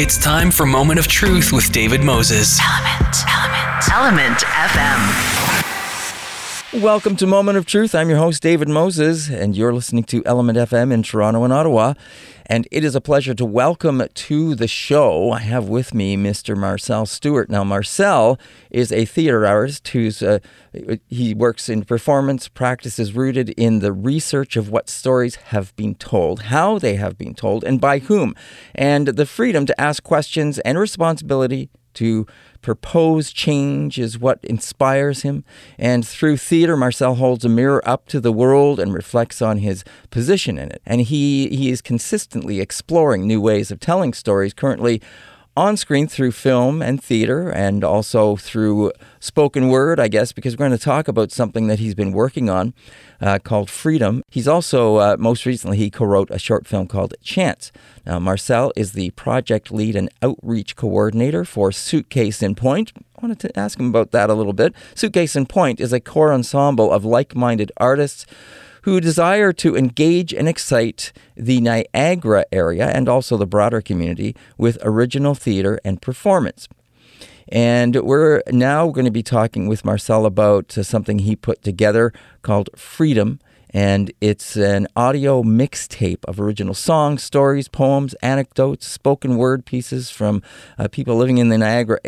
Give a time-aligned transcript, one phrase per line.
[0.00, 2.60] It's time for Moment of Truth with David Moses.
[2.62, 5.57] Element, Element, Element FM.
[6.74, 7.94] Welcome to Moment of Truth.
[7.94, 11.94] I'm your host, David Moses, and you're listening to Element FM in Toronto and Ottawa.
[12.44, 15.30] And it is a pleasure to welcome to the show.
[15.30, 16.54] I have with me Mr.
[16.54, 17.48] Marcel Stewart.
[17.48, 18.38] Now, Marcel
[18.70, 20.40] is a theater artist who's uh,
[21.08, 26.42] he works in performance practices rooted in the research of what stories have been told,
[26.42, 28.34] how they have been told, and by whom,
[28.74, 32.26] and the freedom to ask questions and responsibility to
[32.62, 35.44] propose change is what inspires him.
[35.78, 39.84] And through theater, Marcel holds a mirror up to the world and reflects on his
[40.10, 40.82] position in it.
[40.86, 45.00] And he, he is consistently exploring new ways of telling stories, currently
[45.58, 50.68] on screen through film and theater and also through spoken word, I guess, because we're
[50.68, 52.74] going to talk about something that he's been working on
[53.20, 54.22] uh, called Freedom.
[54.30, 57.72] He's also, uh, most recently, he co wrote a short film called Chance.
[58.06, 62.92] Now, Marcel is the project lead and outreach coordinator for Suitcase in Point.
[62.96, 64.72] I wanted to ask him about that a little bit.
[64.94, 68.26] Suitcase in Point is a core ensemble of like minded artists
[68.88, 74.78] who desire to engage and excite the Niagara area and also the broader community with
[74.82, 76.68] original theater and performance.
[77.48, 82.14] And we're now going to be talking with Marcel about uh, something he put together
[82.40, 83.40] called Freedom.
[83.74, 90.42] And it's an audio mixtape of original songs, stories, poems, anecdotes, spoken word pieces from
[90.78, 91.98] uh, people living in the Niagara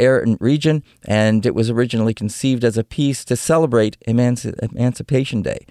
[0.41, 0.83] region.
[1.05, 5.67] And it was originally conceived as a piece to celebrate Emanci- Emancipation Day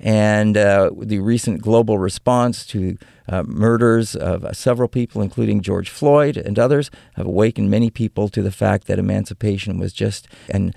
[0.00, 2.96] and uh, the recent global response to
[3.28, 8.28] uh, murders of uh, several people, including George Floyd and others, have awakened many people
[8.28, 10.72] to the fact that emancipation was just an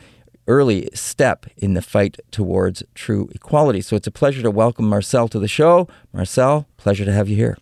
[0.47, 3.81] early step in the fight towards true equality.
[3.81, 5.88] So it's a pleasure to welcome Marcel to the show.
[6.11, 7.58] Marcel, pleasure to have you here.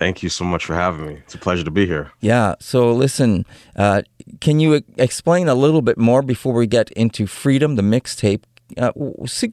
[0.00, 1.18] Thank you so much for having me.
[1.24, 2.10] It's a pleasure to be here.
[2.20, 2.54] Yeah.
[2.58, 3.44] So, listen,
[3.76, 4.00] uh,
[4.40, 8.44] can you explain a little bit more before we get into Freedom, the mixtape?
[8.76, 8.92] Uh,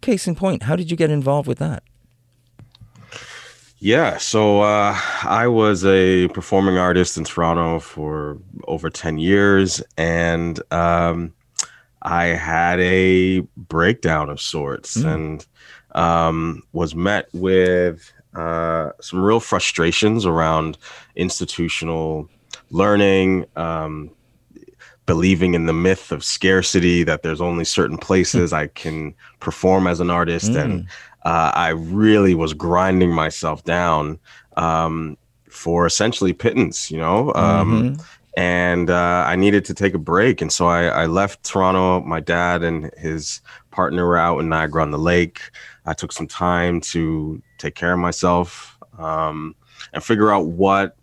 [0.01, 1.83] case in point, how did you get involved with that?
[3.79, 10.59] Yeah, so uh, I was a performing artist in Toronto for over 10 years, and
[10.73, 11.33] um,
[12.01, 15.13] I had a breakdown of sorts mm.
[15.13, 15.45] and
[15.93, 20.77] um, was met with uh, some real frustrations around
[21.15, 22.29] institutional
[22.71, 24.09] learning, um,
[25.07, 29.99] believing in the myth of scarcity that there's only certain places I can perform as
[29.99, 30.63] an artist mm.
[30.63, 30.87] and
[31.27, 34.17] uh, I really was grinding myself down
[34.55, 35.17] um,
[35.49, 37.33] for essentially pittance, you know.
[37.33, 38.01] Um, mm-hmm.
[38.37, 42.01] And uh, I needed to take a break, and so I, I, left Toronto.
[42.01, 43.41] My dad and his
[43.71, 45.41] partner were out in Niagara on the Lake.
[45.85, 49.53] I took some time to take care of myself um,
[49.91, 50.95] and figure out what,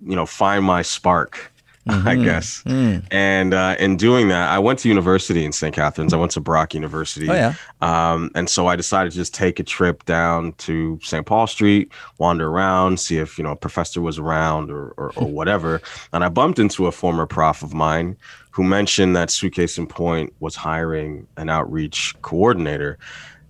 [0.00, 1.52] you know, find my spark
[1.88, 2.08] mm-hmm.
[2.08, 2.62] I guess.
[2.64, 3.06] Mm.
[3.10, 5.74] And uh, in doing that, I went to university in St.
[5.74, 6.12] Catharines.
[6.12, 7.28] I went to Brock University.
[7.28, 7.54] Oh, yeah.
[7.80, 11.24] Um, and so I decided to just take a trip down to St.
[11.24, 15.26] Paul Street, wander around, see if, you know, a professor was around or, or, or
[15.38, 15.80] whatever.
[16.12, 18.16] and I bumped into a former prof of mine
[18.50, 22.98] who mentioned that Suitcase in Point was hiring an outreach coordinator.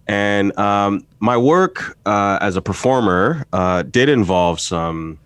[0.06, 5.18] And um, my work uh, as a performer uh, did involve some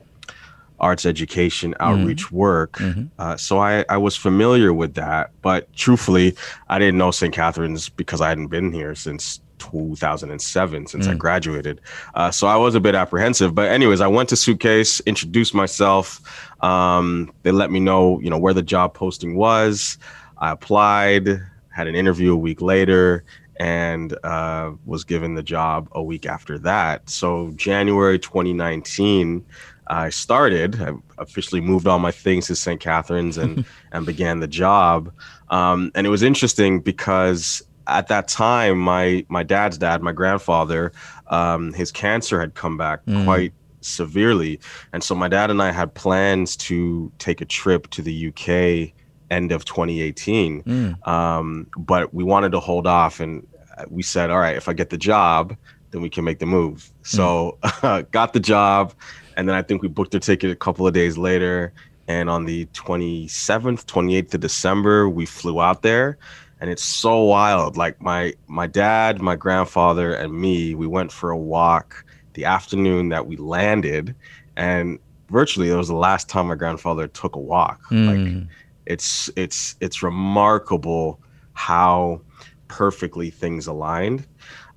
[0.82, 2.36] arts education outreach mm-hmm.
[2.36, 2.72] work.
[2.72, 3.04] Mm-hmm.
[3.18, 5.30] Uh, so I, I was familiar with that.
[5.40, 6.36] But truthfully,
[6.68, 7.32] I didn't know St.
[7.32, 11.10] Catharines because I hadn't been here since 2007 since mm.
[11.10, 11.80] I graduated.
[12.14, 13.54] Uh, so I was a bit apprehensive.
[13.54, 16.20] But anyways, I went to Suitcase, introduced myself.
[16.62, 19.98] Um, they let me know, you know, where the job posting was.
[20.38, 21.28] I applied,
[21.70, 23.24] had an interview a week later,
[23.56, 27.08] and uh, was given the job a week after that.
[27.08, 29.44] So January 2019,
[29.92, 30.80] I started.
[30.80, 32.80] I officially moved all my things to St.
[32.80, 35.12] Catharines and and began the job.
[35.50, 40.92] Um, and it was interesting because at that time, my my dad's dad, my grandfather,
[41.26, 43.24] um, his cancer had come back mm.
[43.24, 44.58] quite severely,
[44.94, 48.94] and so my dad and I had plans to take a trip to the UK
[49.30, 50.62] end of 2018.
[50.62, 51.08] Mm.
[51.08, 53.46] Um, but we wanted to hold off, and
[53.88, 55.54] we said, all right, if I get the job,
[55.90, 56.90] then we can make the move.
[57.02, 58.10] So mm.
[58.10, 58.94] got the job
[59.36, 61.72] and then I think we booked a ticket a couple of days later.
[62.08, 66.18] And on the 27th, 28th of December, we flew out there.
[66.60, 67.76] And it's so wild.
[67.76, 73.08] Like my my dad, my grandfather, and me, we went for a walk the afternoon
[73.10, 74.14] that we landed.
[74.56, 74.98] And
[75.30, 77.82] virtually it was the last time my grandfather took a walk.
[77.90, 78.06] Mm.
[78.06, 78.48] Like
[78.86, 81.20] it's it's it's remarkable
[81.54, 82.20] how
[82.68, 84.26] perfectly things aligned.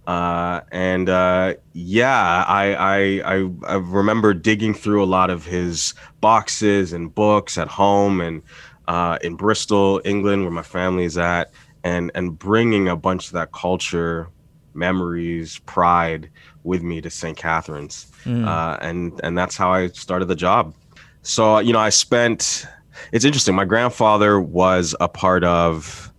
[0.07, 6.93] Uh, and uh, yeah, I, I, I remember digging through a lot of his boxes
[6.93, 8.43] and books at home and
[8.87, 11.51] uh, in Bristol, England, where my family is at,
[11.83, 14.29] and and bringing a bunch of that culture,
[14.73, 16.29] memories, pride
[16.63, 17.37] with me to St.
[17.37, 18.11] Catharines,
[18.45, 20.75] uh, and and that's how I started the job.
[21.23, 22.67] So you know, I spent.
[23.11, 23.55] It's interesting.
[23.55, 26.13] My grandfather was a part of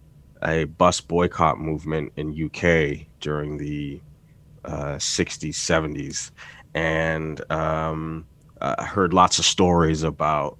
[0.46, 4.00] a bus boycott movement in UK during the
[4.64, 6.30] uh, 60s, 70s,
[6.74, 8.26] and um,
[8.60, 10.58] I heard lots of stories about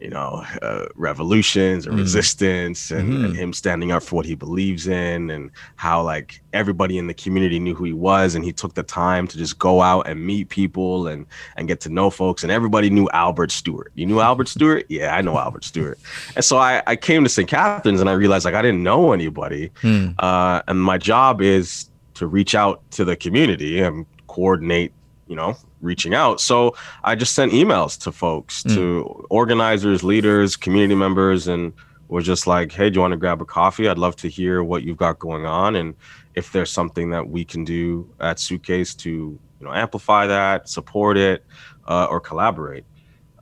[0.00, 4.86] you know, uh, revolutions and resistance and, and him standing up for what he believes
[4.86, 8.74] in and how like everybody in the community knew who he was and he took
[8.74, 11.26] the time to just go out and meet people and
[11.56, 13.90] and get to know folks and everybody knew Albert Stewart.
[13.94, 14.84] You knew Albert Stewart?
[14.88, 15.98] Yeah, I know Albert Stewart.
[16.34, 17.48] And so I, I came to St.
[17.48, 19.70] Catharines and I realized like I didn't know anybody.
[20.18, 24.92] Uh, and my job is to reach out to the community and coordinate,
[25.26, 26.40] you know, reaching out.
[26.40, 31.72] So I just sent emails to folks, to organizers, leaders, community members, and
[32.08, 33.88] was just like, hey, do you want to grab a coffee?
[33.88, 35.74] I'd love to hear what you've got going on.
[35.74, 35.94] And
[36.34, 41.16] if there's something that we can do at Suitcase to, you know, amplify that, support
[41.16, 41.44] it,
[41.88, 42.84] uh, or collaborate.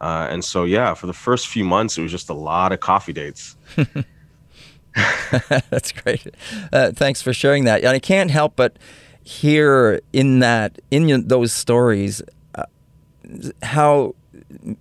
[0.00, 2.80] Uh, and so, yeah, for the first few months, it was just a lot of
[2.80, 3.56] coffee dates.
[5.70, 6.26] That's great.
[6.72, 7.80] Uh, thanks for sharing that.
[7.80, 8.78] And I can't help but
[9.24, 12.22] hear in that in those stories
[12.54, 12.64] uh,
[13.62, 14.14] how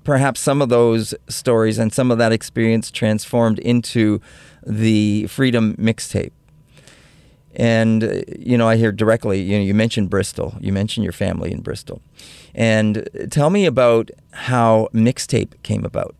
[0.03, 4.21] perhaps some of those stories and some of that experience transformed into
[4.65, 6.31] the Freedom mixtape.
[7.55, 9.41] And uh, you know, I hear directly.
[9.41, 10.55] You know, you mentioned Bristol.
[10.59, 12.01] You mentioned your family in Bristol,
[12.53, 16.15] and tell me about how mixtape came about.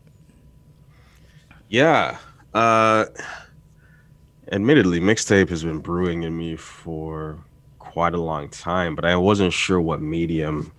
[1.70, 2.20] Yeah.
[2.54, 3.06] Uh,
[4.52, 7.40] admittedly, mixtape has been brewing in me for
[7.94, 10.72] quite a long time, but I wasn't sure what medium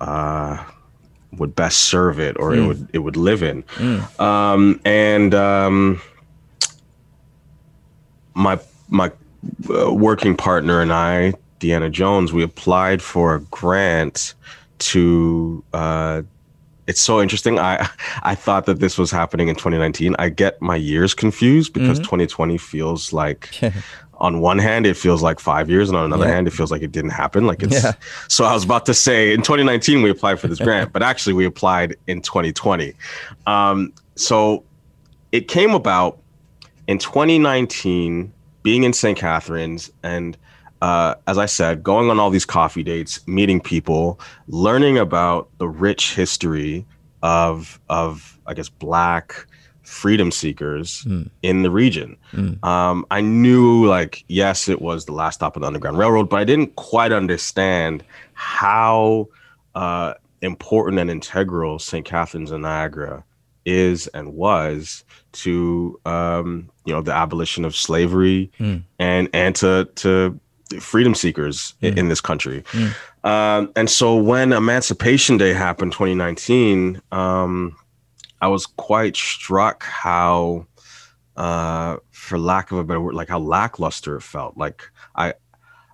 [0.00, 0.64] uh,
[1.38, 3.62] would best serve it or it would it would live in.
[4.18, 6.00] Um, and um,
[8.34, 9.12] my my
[9.70, 14.34] uh, working partner and I, Deanna Jones, we applied for a grant
[14.78, 15.62] to.
[15.72, 16.22] Uh,
[16.86, 17.58] it's so interesting.
[17.58, 17.86] I
[18.22, 20.16] I thought that this was happening in 2019.
[20.18, 23.50] I get my years confused because 2020 feels like.
[24.20, 26.34] On one hand, it feels like five years, and on another Yeah.
[26.34, 27.46] hand, it feels like it didn't happen.
[27.46, 27.92] Like it's Yeah.
[28.28, 28.44] so.
[28.44, 31.44] I was about to say in 2019 we applied for this grant, but actually we
[31.44, 32.94] applied in 2020.
[33.46, 34.64] Um, so
[35.30, 36.18] it came about
[36.88, 38.32] in 2019,
[38.62, 39.16] being in St.
[39.16, 40.36] Catharines, and
[40.82, 44.18] uh, as I said, going on all these coffee dates, meeting people,
[44.48, 46.86] learning about the rich history
[47.22, 49.46] of of I guess Black
[49.88, 51.06] freedom seekers
[51.42, 52.16] in the region.
[52.62, 56.38] Um, I knew like yes, it was the last stop on the Underground Railroad, but
[56.40, 58.04] I didn't quite understand
[58.34, 59.28] how
[59.74, 62.04] uh, important and integral St.
[62.04, 63.24] Catharines and Niagara
[63.64, 68.50] is and was to um, you know the abolition of slavery
[68.98, 70.38] and and to to
[70.80, 72.62] freedom seekers i- in this country.
[73.24, 77.74] Um, and so when Emancipation Day happened, 2019, um,
[78.40, 80.66] I was quite struck how,
[81.36, 84.56] uh, for lack of a better word, like how lackluster it felt.
[84.56, 84.82] Like
[85.14, 85.34] I,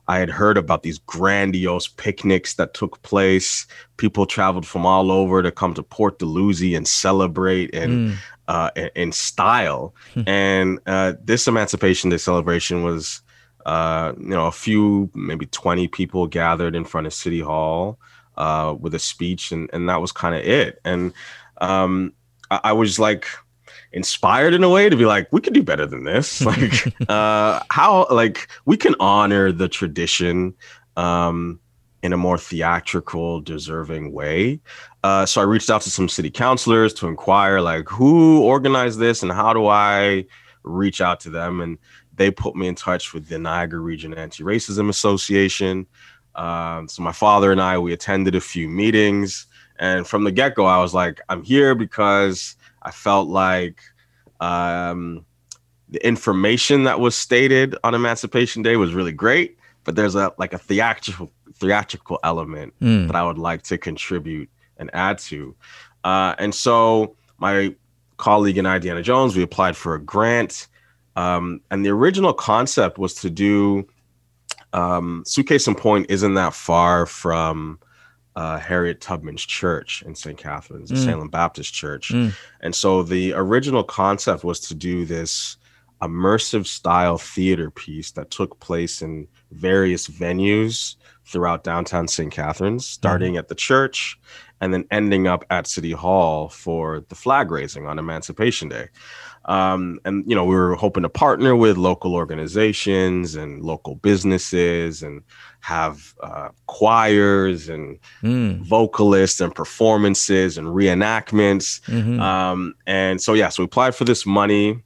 [0.06, 3.66] I had heard about these grandiose picnics that took place.
[3.96, 9.12] People traveled from all over to come to Port Dalhousie and celebrate and uh, in,
[9.12, 9.94] style.
[10.26, 13.22] and uh, this Emancipation Day celebration was,
[13.64, 17.98] uh, you know, a few, maybe 20 people gathered in front of City Hall
[18.36, 20.80] uh, with a speech, and, and that was kind of it.
[20.84, 21.14] And
[21.62, 22.12] um,
[22.62, 23.26] I, was like,
[23.94, 26.40] inspired in a way to be like we could do better than this.
[26.44, 30.54] Like uh how like we can honor the tradition
[30.96, 31.60] um
[32.02, 34.60] in a more theatrical deserving way.
[35.04, 39.22] Uh so i reached out to some city councilors to inquire like who organized this
[39.22, 40.26] and how do i
[40.64, 41.60] reach out to them?
[41.60, 41.78] And
[42.16, 45.86] they put me in touch with the niagara region anti-racism association.
[46.34, 49.46] Um so my father and i we attended a few meetings
[49.78, 53.80] and from the get-go i was like i'm here because I felt like
[54.40, 55.24] um,
[55.88, 60.52] the information that was stated on Emancipation Day was really great, but there's a like
[60.52, 62.74] a theatrical theatrical element
[63.06, 65.54] that I would like to contribute and add to.
[66.02, 67.74] Uh, and so my
[68.16, 70.68] colleague and I, Deanna Jones, we applied for a grant.
[71.16, 73.86] Um, and the original concept was to do
[74.72, 77.78] um, Suitcase in Point isn't that far from
[78.36, 80.36] uh, Harriet Tubman's church in St.
[80.36, 81.04] Catharines, the mm.
[81.04, 82.10] Salem Baptist Church.
[82.10, 82.34] Mm.
[82.60, 85.56] And so the original concept was to do this
[86.02, 92.32] immersive style theater piece that took place in various venues throughout downtown St.
[92.32, 92.92] Catharines, mm-hmm.
[92.92, 94.18] starting at the church
[94.60, 98.88] and then ending up at City Hall for the flag raising on Emancipation Day.
[99.46, 105.02] Um, and you know, we were hoping to partner with local organizations and local businesses
[105.02, 105.22] and
[105.60, 108.60] have uh, choirs and Mm.
[108.64, 111.80] vocalists and performances and reenactments.
[111.88, 112.20] Mhm.
[112.20, 114.82] Um, and so yeah, so we applied for this money,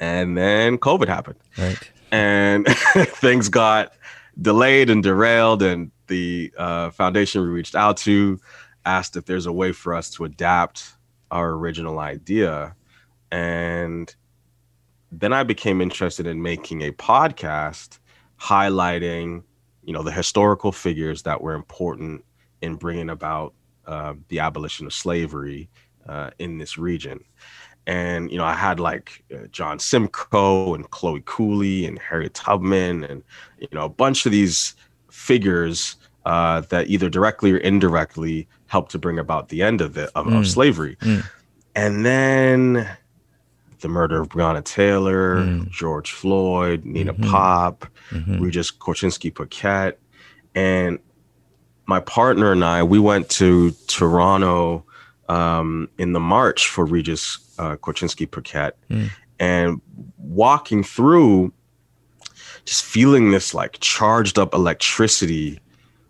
[0.00, 1.78] and then COVID happened, Right.
[2.10, 2.66] and
[3.20, 3.92] things got
[4.40, 5.62] delayed and derailed.
[5.62, 8.38] And the uh, foundation we reached out to
[8.86, 10.94] asked if there's a way for us to adapt
[11.30, 12.74] our original idea,
[13.34, 14.14] and
[15.10, 17.98] then I became interested in making a podcast
[18.40, 19.42] highlighting,
[19.84, 22.24] you know, the historical figures that were important
[22.62, 23.54] in bringing about
[23.86, 25.68] uh, the abolition of slavery
[26.08, 27.24] uh, in this region.
[27.86, 33.04] And you know, I had like uh, John Simcoe and Chloe Cooley and Harriet Tubman
[33.04, 33.22] and
[33.58, 34.74] you know a bunch of these
[35.10, 40.10] figures uh, that either directly or indirectly helped to bring about the end of it
[40.14, 40.38] of, Mm.
[40.38, 40.96] of slavery.
[41.02, 41.24] Mm.
[41.76, 42.88] And then
[43.84, 45.70] the murder of Breonna Taylor, Mm.
[45.70, 47.30] George Floyd, Nina Mhm.
[47.30, 48.40] Pop, Mhm.
[48.40, 49.92] Regis Korchinski Paquet.
[50.54, 50.98] And
[51.86, 54.84] my partner and I, we went to Toronto
[55.28, 58.72] um, in the March for Regis uh, Korchinski Paquet.
[58.90, 59.10] Mm.
[59.38, 59.80] And
[60.18, 61.52] walking through,
[62.64, 65.60] just feeling this like charged up electricity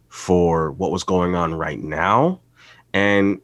[0.09, 2.41] for what was going on right now.
[2.93, 3.41] And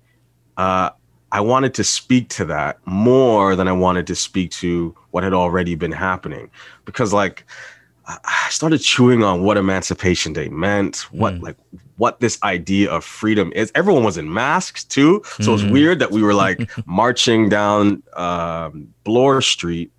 [0.56, 0.90] uh,
[1.32, 5.32] I wanted to speak to that more than I wanted to speak to what had
[5.32, 6.50] already been happening.
[6.84, 7.44] Because, like,
[8.06, 11.42] I started chewing on what Emancipation Day meant, what Mm.
[11.42, 11.56] like
[11.96, 13.70] what this idea of freedom is.
[13.74, 15.70] Everyone was in masks too, so it's Mhm.
[15.70, 19.92] weird that we were like marching down um, Bloor Street,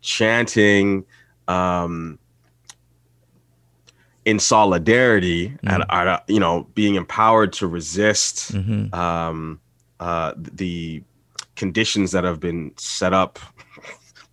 [0.00, 1.04] chanting
[1.48, 2.18] um,
[4.24, 8.94] in solidarity, and uh, you know, being empowered to resist Mhm.
[8.94, 9.60] um,
[10.02, 11.00] uh, the
[11.54, 13.38] conditions that have been set up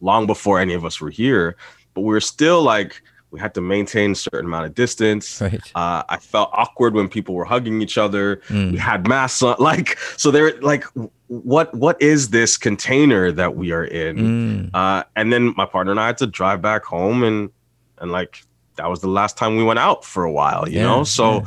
[0.02, 1.56] long before any of us were here.
[1.94, 5.40] But we were still like we had to maintain a certain amount of distance.
[5.40, 5.62] Right.
[5.76, 8.38] Uh, I felt awkward when people were hugging each other.
[8.48, 8.72] Mm.
[8.72, 10.32] We had masks on, like so.
[10.32, 10.86] They're like,
[11.28, 14.18] what what is this container that we are in?
[14.18, 14.70] Mm.
[14.74, 17.52] Uh, and then my partner and I had to drive back home, and
[18.00, 18.42] and like
[18.78, 21.04] that was the last time we went out for a while, you Yeah, know.
[21.04, 21.46] So yeah.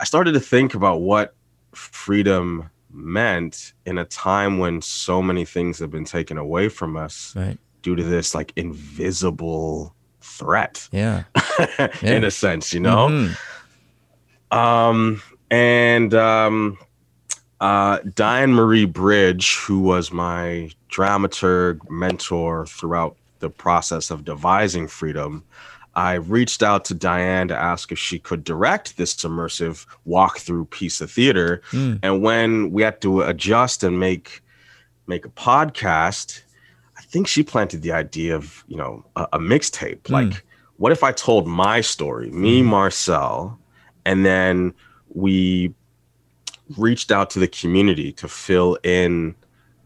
[0.00, 1.34] I started to think about what
[1.72, 7.32] freedom meant in a time when so many things have been taken away from us
[7.36, 7.58] Right.
[7.82, 11.24] due to this like invisible threat, Yeah.
[12.02, 13.08] in a sense, you know.
[13.08, 13.36] Mhm.
[14.56, 16.78] Um, and um,
[17.60, 25.44] uh, Diane Marie Bridge, who was my dramaturg mentor throughout the process of devising Freedom,
[25.94, 31.00] I reached out to Diane to ask if she could direct this immersive walkthrough piece
[31.00, 31.62] of theater.
[31.72, 31.98] Mm.
[32.02, 34.42] And when we had to adjust and make
[35.06, 36.42] make a podcast,
[36.96, 40.06] I think she planted the idea of you know a, a mixtape.
[40.06, 40.12] Hmm.
[40.12, 40.44] Like,
[40.76, 43.58] what if I told my story, me, Marcel,
[44.04, 44.72] and then
[45.12, 45.74] we
[46.78, 49.34] reached out to the community to fill in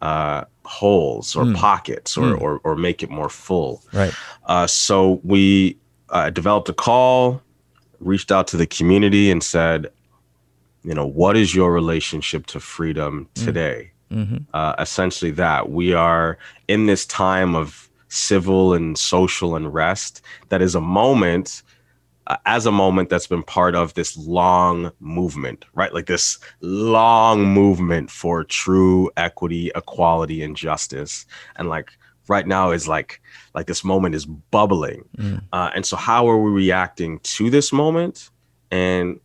[0.01, 1.55] uh, holes or Mm.
[1.55, 2.41] pockets or, Mm.
[2.41, 3.81] or or make it more full.
[3.91, 4.13] Right.
[4.45, 5.77] Uh, so we
[6.09, 7.41] uh, developed a call,
[7.99, 9.87] reached out to the community, and said,
[10.83, 13.91] you know, what is your relationship to freedom today?
[14.11, 20.61] hmm Uh, essentially, that we are in this time of civil and social unrest that
[20.61, 21.63] is a moment.
[22.27, 25.93] Uh, as a moment that's been part of this long movement, right?
[25.93, 31.27] Like this long movement for true equity, equality, and justice.
[31.55, 31.91] And like
[32.27, 33.21] right now is like
[33.53, 35.05] like this moment is bubbling.
[35.17, 35.43] Mm.
[35.53, 38.29] uh, and so how are we reacting to this moment?
[38.71, 39.19] And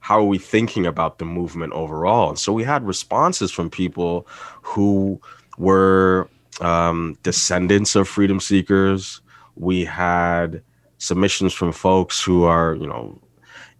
[0.00, 2.28] how are we thinking about the movement overall?
[2.28, 4.26] And so we had responses from people
[4.62, 5.20] who
[5.58, 6.28] were
[6.60, 9.20] um, descendants of freedom seekers.
[9.56, 10.62] We had
[10.98, 13.20] submissions from folks who are you know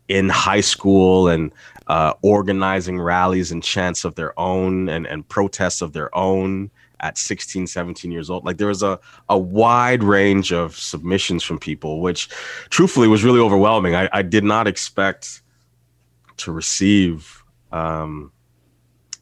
[0.08, 1.52] in high school and
[1.86, 7.18] uh, organizing rallies and chants of their own and, and protests of their own at
[7.18, 8.44] 16 17 years old.
[8.44, 8.98] Like there was a,
[9.28, 12.28] a wide range of submissions from people which
[12.70, 13.94] truthfully was really overwhelming.
[13.94, 15.42] I, I did not expect
[16.38, 18.32] to receive um,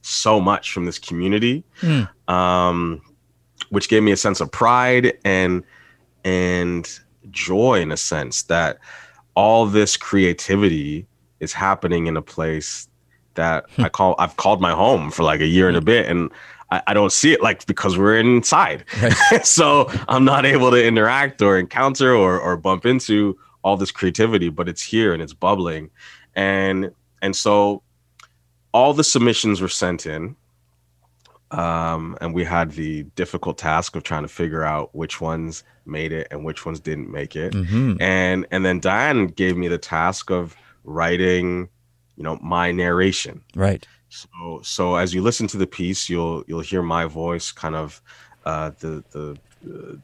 [0.02, 2.09] so much from this community Mm.
[2.28, 3.00] um,
[3.71, 5.64] which gave me a sense of pride and
[6.25, 6.88] and
[7.31, 8.78] joy in a sense that
[9.35, 11.07] all this creativity
[11.40, 12.88] is happening in a place
[13.35, 16.07] that I call I've called my home for like a year and a bit.
[16.09, 16.31] And
[16.71, 18.85] I, I don't see it like because we're inside.
[19.02, 19.47] Right.
[19.47, 24.50] so I'm not able to interact or encounter or, or bump into all this creativity,
[24.50, 25.90] but it's here and it's bubbling.
[26.35, 26.92] And
[27.23, 27.83] and so
[28.73, 30.37] all the submissions were sent in.
[31.50, 36.11] Um, and we had the difficult task of trying to figure out which ones made
[36.11, 37.52] it and which ones didn't make it.
[37.52, 38.02] Mm-hmm.
[38.02, 41.68] And and then Diane gave me the task of writing,
[42.16, 43.42] you know, my narration.
[43.54, 43.87] Right.
[44.14, 48.00] So so as you listen to the piece, you'll you'll hear my voice, kind of
[48.44, 49.37] uh, the the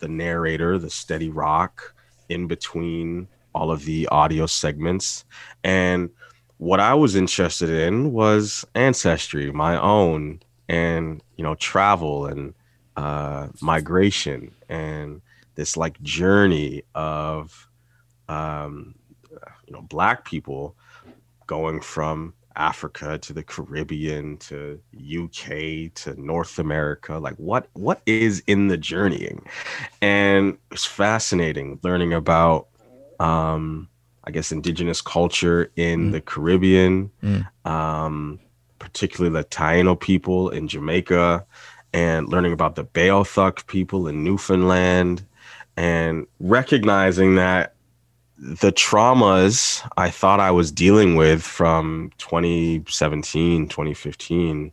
[0.01, 1.95] the narrator, the steady rock
[2.29, 5.25] in between all of the audio segments,
[5.63, 6.11] and
[6.59, 12.55] what I was interested in was ancestry, my own, and you know, travel and
[12.97, 15.23] uh, migration, and
[15.55, 17.69] this like journey of
[18.29, 18.95] um,
[19.67, 20.75] you know black people
[21.47, 27.19] going from Africa to the Caribbean to UK to North America.
[27.19, 29.47] Like what what is in the journeying?
[30.03, 32.69] And it's fascinating learning about
[33.19, 33.89] um
[34.25, 36.13] I guess indigenous culture in mm.
[36.13, 37.47] the Caribbean, mm.
[37.69, 38.39] um,
[38.79, 41.45] particularly the Taino people in Jamaica,
[41.93, 45.27] and learning about the Beothuk people in Newfoundland,
[45.77, 47.75] and recognizing that
[48.41, 54.73] the traumas I thought I was dealing with from 2017, 2015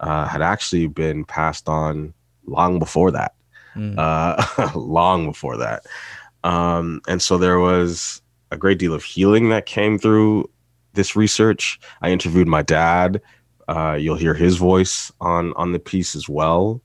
[0.00, 2.12] uh, had actually been passed on
[2.46, 3.32] long before that.
[3.74, 3.94] Mm.
[3.96, 5.86] Uh, long before that.
[6.44, 8.20] Um, and so there was
[8.50, 10.50] a great deal of healing that came through
[10.92, 11.80] this research.
[12.02, 13.22] I interviewed my dad.
[13.66, 16.80] Uh, you'll hear his voice on on the piece as well,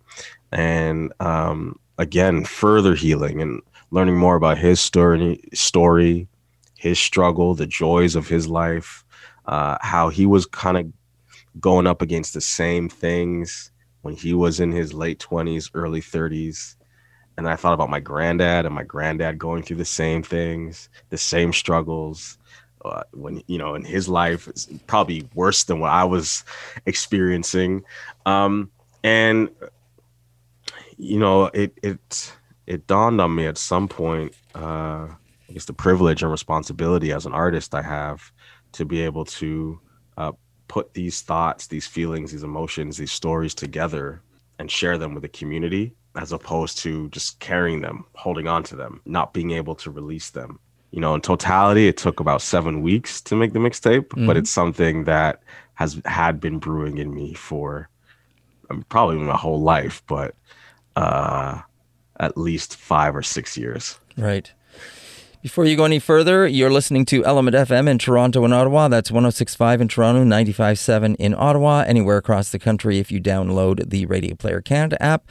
[0.51, 3.61] and um, again, further healing and
[3.91, 6.27] learning more about his story, story,
[6.77, 9.05] his struggle, the joys of his life,
[9.45, 10.91] uh, how he was kind of
[11.59, 13.71] going up against the same things
[14.01, 16.75] when he was in his late 20s, early 30s.
[17.37, 21.17] And I thought about my granddad and my granddad going through the same things, the
[21.17, 22.37] same struggles.
[22.83, 26.43] Uh, when you know in his life is probably worse than what I was
[26.87, 27.83] experiencing,
[28.25, 28.71] um,
[29.03, 29.49] and
[30.97, 32.33] you know it it
[32.71, 37.25] it dawned on me at some point, uh, I guess the privilege and responsibility as
[37.25, 38.31] an artist I have
[38.71, 39.79] to be able to
[40.15, 40.31] uh,
[40.69, 44.21] put these thoughts, these feelings, these emotions, these stories together
[44.57, 48.77] and share them with the community as opposed to just carrying them, holding on to
[48.77, 50.57] them, not being able to release them.
[50.91, 54.27] You know, in totality, it took about seven weeks to make the mixtape, mm-hmm.
[54.27, 57.89] but it's something that has had been brewing in me for
[58.73, 60.35] mean, probably my whole life, but
[60.95, 61.61] uh,
[62.21, 63.99] at least five or six years.
[64.15, 64.53] Right.
[65.41, 68.87] Before you go any further, you're listening to Element FM in Toronto and Ottawa.
[68.87, 74.05] That's 1065 in Toronto, 957 in Ottawa, anywhere across the country if you download the
[74.05, 75.25] Radio Player Canada app.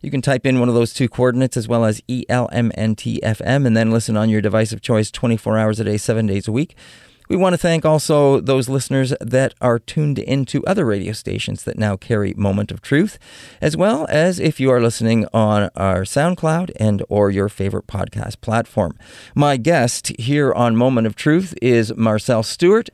[0.00, 3.92] You can type in one of those two coordinates as well as ELMNTFM and then
[3.92, 6.74] listen on your device of choice 24 hours a day, 7 days a week.
[7.32, 11.78] We want to thank also those listeners that are tuned into other radio stations that
[11.78, 13.18] now carry Moment of Truth,
[13.62, 18.42] as well as if you are listening on our SoundCloud and or your favorite podcast
[18.42, 18.98] platform.
[19.34, 22.90] My guest here on Moment of Truth is Marcel Stewart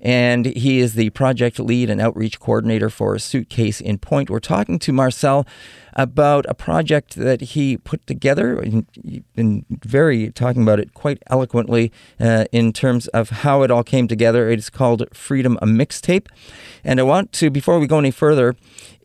[0.00, 4.30] and he is the project lead and outreach coordinator for Suitcase in Point.
[4.30, 5.46] We're talking to Marcel
[5.94, 8.62] about a project that he put together.
[9.34, 14.06] Been very talking about it quite eloquently uh, in terms of how it all came
[14.06, 14.48] together.
[14.48, 16.28] It's called Freedom a Mixtape.
[16.84, 18.54] And I want to, before we go any further,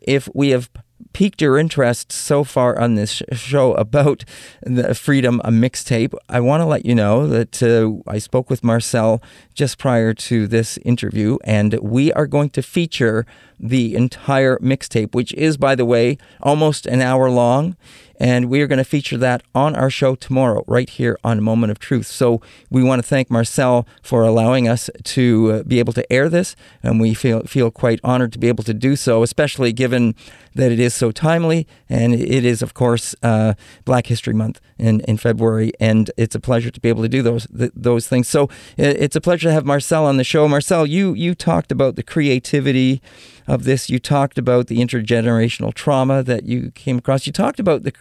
[0.00, 0.70] if we have
[1.12, 4.24] piqued your interest so far on this show about
[4.62, 8.64] the Freedom a mixtape, I want to let you know that uh, I spoke with
[8.64, 9.22] Marcel
[9.54, 13.26] just prior to this interview, and we are going to feature
[13.58, 17.76] the entire mixtape, which is, by the way, almost an hour long.
[18.20, 21.72] And we are going to feature that on our show tomorrow, right here on Moment
[21.72, 22.06] of Truth.
[22.06, 22.40] So
[22.70, 26.54] we want to thank Marcel for allowing us to uh, be able to air this.
[26.82, 30.14] And we feel, feel quite honored to be able to do so, especially given
[30.54, 31.66] that it is so timely.
[31.88, 35.72] And it is, of course, uh, Black History Month in, in February.
[35.80, 38.28] And it's a pleasure to be able to do those, th- those things.
[38.28, 40.48] So it's a pleasure to have Marcel on the show.
[40.48, 43.00] Marcel, you, you talked about the creativity
[43.46, 43.90] of this.
[43.90, 47.26] You talked about the intergenerational trauma that you came across.
[47.26, 47.92] You talked about the,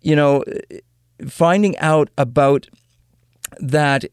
[0.00, 0.44] you know,
[1.26, 2.68] finding out about
[3.60, 4.04] that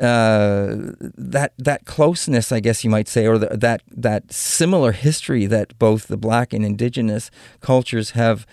[0.00, 0.74] uh,
[1.16, 5.78] that that closeness, I guess you might say, or the, that that similar history that
[5.78, 8.44] both the black and indigenous cultures have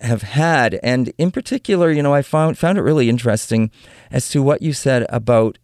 [0.00, 3.70] have had, and in particular, you know, I found found it really interesting
[4.10, 5.58] as to what you said about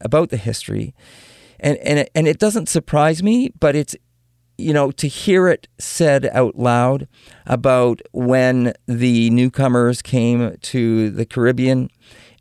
[0.00, 0.94] about the history,
[1.60, 3.96] and and it, and it doesn't surprise me, but it's
[4.56, 7.08] you know, to hear it said out loud
[7.46, 11.90] about when the newcomers came to the Caribbean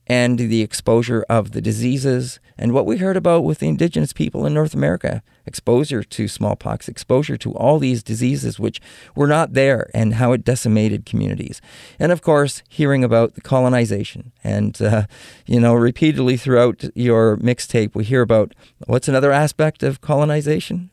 [0.05, 4.45] and the exposure of the diseases and what we heard about with the indigenous people
[4.45, 8.79] in North America exposure to smallpox, exposure to all these diseases which
[9.15, 11.61] were not there, and how it decimated communities.
[11.99, 14.31] And of course, hearing about the colonization.
[14.43, 15.05] And, uh,
[15.45, 18.53] you know, repeatedly throughout your mixtape, we hear about
[18.87, 20.89] what's another aspect of colonization?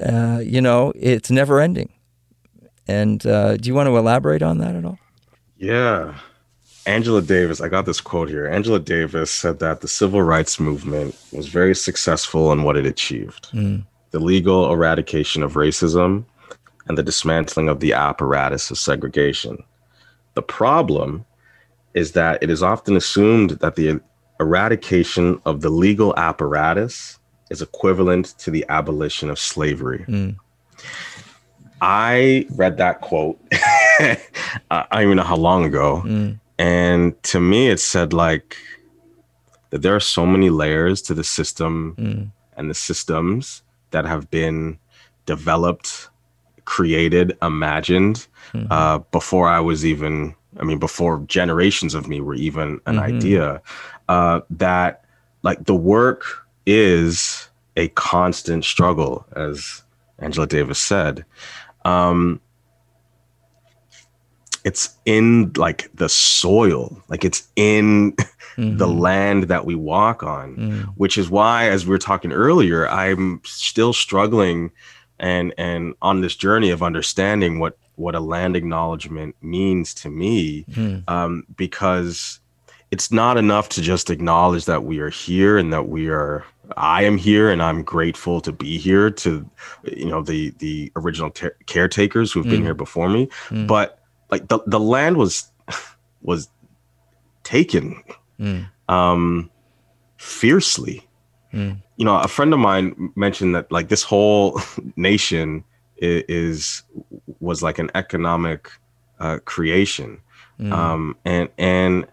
[0.00, 1.92] Uh, you know, it's never ending.
[2.86, 4.98] And uh, do you want to elaborate on that at all?
[5.56, 6.18] Yeah.
[6.86, 8.46] Angela Davis, I got this quote here.
[8.46, 13.50] Angela Davis said that the civil rights movement was very successful in what it achieved
[13.52, 13.84] mm.
[14.10, 16.24] the legal eradication of racism
[16.88, 19.62] and the dismantling of the apparatus of segregation.
[20.34, 21.24] The problem
[21.94, 24.00] is that it is often assumed that the
[24.40, 27.18] eradication of the legal apparatus
[27.50, 30.04] is equivalent to the abolition of slavery.
[30.08, 30.36] Mm.
[31.82, 34.16] I read that quote, I
[34.92, 36.02] don't even know how long ago.
[36.04, 36.39] Mm.
[36.60, 38.58] And to me, it said like
[39.70, 42.30] that there are so many layers to the system mm.
[42.54, 44.78] and the systems that have been
[45.24, 46.10] developed,
[46.66, 48.70] created, imagined mm-hmm.
[48.70, 53.16] uh, before I was even, I mean, before generations of me were even an mm-hmm.
[53.16, 53.62] idea.
[54.10, 55.04] Uh, that
[55.42, 59.82] like the work is a constant struggle, as
[60.18, 61.24] Angela Davis said.
[61.86, 62.38] Um,
[64.64, 68.12] it's in like the soil, like it's in
[68.56, 68.76] mm-hmm.
[68.76, 70.84] the land that we walk on, mm.
[70.96, 74.70] which is why, as we were talking earlier, I'm still struggling
[75.18, 80.64] and and on this journey of understanding what what a land acknowledgement means to me,
[80.70, 81.08] mm.
[81.08, 82.40] um, because
[82.90, 86.44] it's not enough to just acknowledge that we are here and that we are
[86.76, 89.48] I am here and I'm grateful to be here to
[89.84, 92.50] you know the the original ter- caretakers who've mm.
[92.50, 93.66] been here before me mm.
[93.66, 93.99] but
[94.30, 95.50] like the, the land was
[96.22, 96.48] was
[97.42, 98.02] taken
[98.38, 98.66] mm.
[98.88, 99.50] um
[100.18, 101.06] fiercely
[101.52, 101.76] mm.
[101.96, 104.60] you know a friend of mine mentioned that like this whole
[104.96, 105.64] nation
[105.96, 106.82] is, is
[107.40, 108.70] was like an economic
[109.18, 110.20] uh, creation
[110.58, 110.72] mm.
[110.72, 112.06] um and and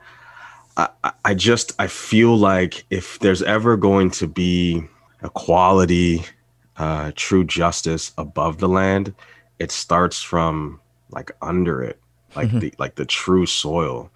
[0.78, 4.84] I, I just I feel like if there's ever going to be
[5.24, 6.24] equality,
[6.78, 9.14] uh, true justice above the land,
[9.60, 12.00] it starts from like under it,
[12.36, 12.60] like mm-hmm.
[12.60, 14.10] the like the true soil.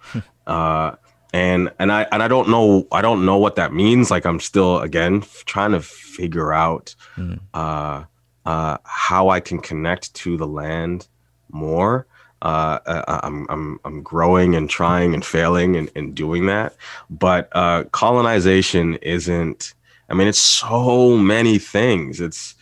[0.46, 0.92] uh,
[1.32, 4.10] and and I and I don't know I don't know what that means.
[4.10, 7.40] Like I'm still again trying to figure out mm.
[7.54, 8.04] uh,
[8.44, 11.08] uh, how I can connect to the land
[11.50, 12.06] more
[12.42, 16.74] uh, uh, I'm, I'm, I'm growing and trying and failing and, and doing that.
[17.08, 19.74] But uh, colonization isn't,
[20.08, 22.20] I mean, it's so many things.
[22.20, 22.56] It's,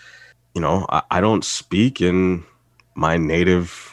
[0.55, 2.45] you know, I, I don't speak in
[2.95, 3.90] my native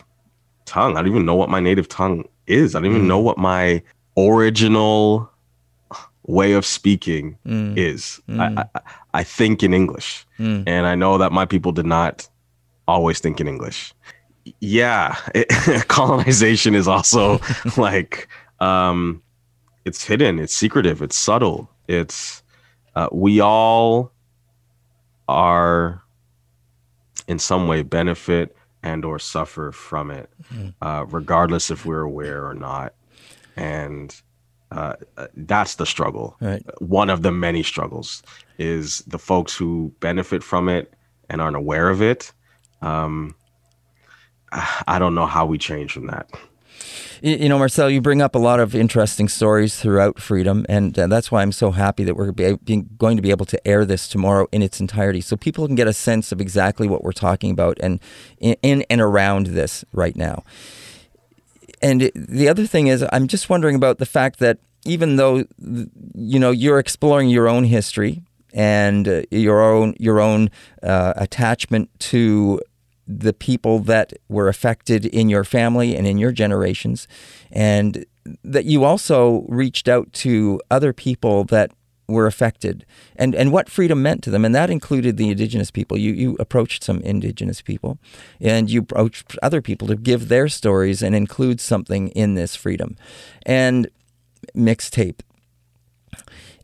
[0.68, 0.96] tongue.
[0.96, 2.76] I don't even know what my native tongue is.
[2.76, 3.08] I don't even mm.
[3.08, 3.82] know what my
[4.18, 5.30] original
[6.24, 7.76] way of speaking mm.
[7.76, 8.22] is.
[8.30, 8.40] Mm.
[8.40, 8.82] I, I,
[9.14, 10.26] I, think in English.
[10.38, 10.64] Mm.
[10.68, 12.28] And I know that my people did not
[12.88, 13.94] always think in English
[14.60, 17.40] yeah, it, colonization is also
[17.78, 18.28] like
[18.60, 19.22] um,
[19.86, 21.70] it's hidden, it's secretive, it's subtle.
[21.88, 22.44] It's
[22.96, 24.12] uh, we all
[25.28, 26.02] are
[27.28, 28.56] in some way benefit
[28.88, 30.70] and or suffer from it, mm-hmm.
[30.82, 32.94] uh, regardless if we're aware or not.
[33.56, 34.16] And
[34.72, 36.38] uh, uh, that's the struggle.
[36.40, 36.64] Right.
[36.80, 38.24] One of the many struggles
[38.58, 40.94] is the folks who benefit from it
[41.30, 42.32] and aren't aware of it.
[42.82, 43.36] Um,
[44.88, 46.30] I don't know how we change from that.
[47.22, 51.08] You know, Marcel, you bring up a lot of interesting stories throughout Freedom, and uh,
[51.08, 54.08] that's why I'm so happy that we're being, going to be able to air this
[54.08, 57.50] tomorrow in its entirety, so people can get a sense of exactly what we're talking
[57.52, 58.00] about and
[58.40, 60.44] in, and around this right now.
[61.82, 65.46] And the other thing is, I'm just wondering about the fact that even though
[66.16, 70.50] you know you're exploring your own history and uh, your own your own
[70.84, 72.60] uh, attachment to
[73.08, 77.08] the people that were affected in your family and in your generations,
[77.52, 78.06] and
[78.44, 81.72] that you also reached out to other people that
[82.10, 82.86] were affected
[83.18, 84.46] and, and what freedom meant to them.
[84.46, 85.98] And that included the indigenous people.
[85.98, 88.00] You, you approached some indigenous people
[88.40, 92.96] and you approached other people to give their stories and include something in this freedom.
[93.46, 93.90] And
[94.56, 95.20] mixtape.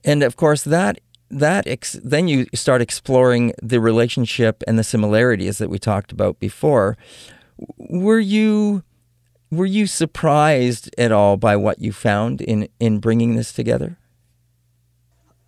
[0.04, 1.00] And of course, that
[1.40, 6.40] that ex- then you start exploring the relationship and the similarities that we talked about
[6.40, 6.98] before.
[7.78, 8.84] Were you
[9.52, 13.98] were you surprised at all by what you found in in bringing this together?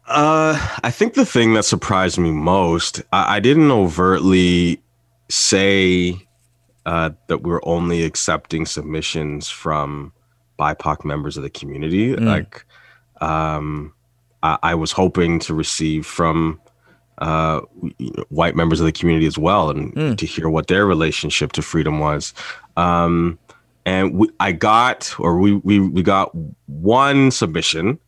[0.08, 4.84] Uh, I think the thing that surprised me most, I, I didn't overtly
[5.30, 6.28] say
[6.86, 10.14] uh, that we're only accepting submissions from
[10.60, 12.16] BIPOC members of the community.
[12.16, 12.66] Like,
[13.20, 13.95] um,
[14.46, 16.60] I, I was hoping to receive from
[17.18, 17.62] uh,
[17.98, 21.52] you know, white members of the community as well, and to hear what their relationship
[21.54, 22.34] to freedom was.
[22.78, 23.40] Um,
[23.86, 26.32] and we, I got, or we we we got
[26.68, 28.00] one submission,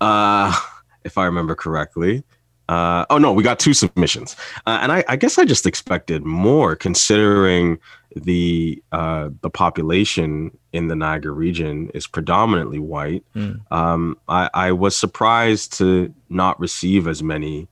[0.00, 0.58] uh,
[1.04, 2.24] if I remember correctly.
[2.66, 6.24] Uh, oh no, we got two submissions, uh, and I, I guess I just expected
[6.24, 7.78] more, considering
[8.16, 13.24] the uh, the population in the Niagara region is predominantly white.
[13.70, 17.68] Um, I, I was surprised to not receive as many,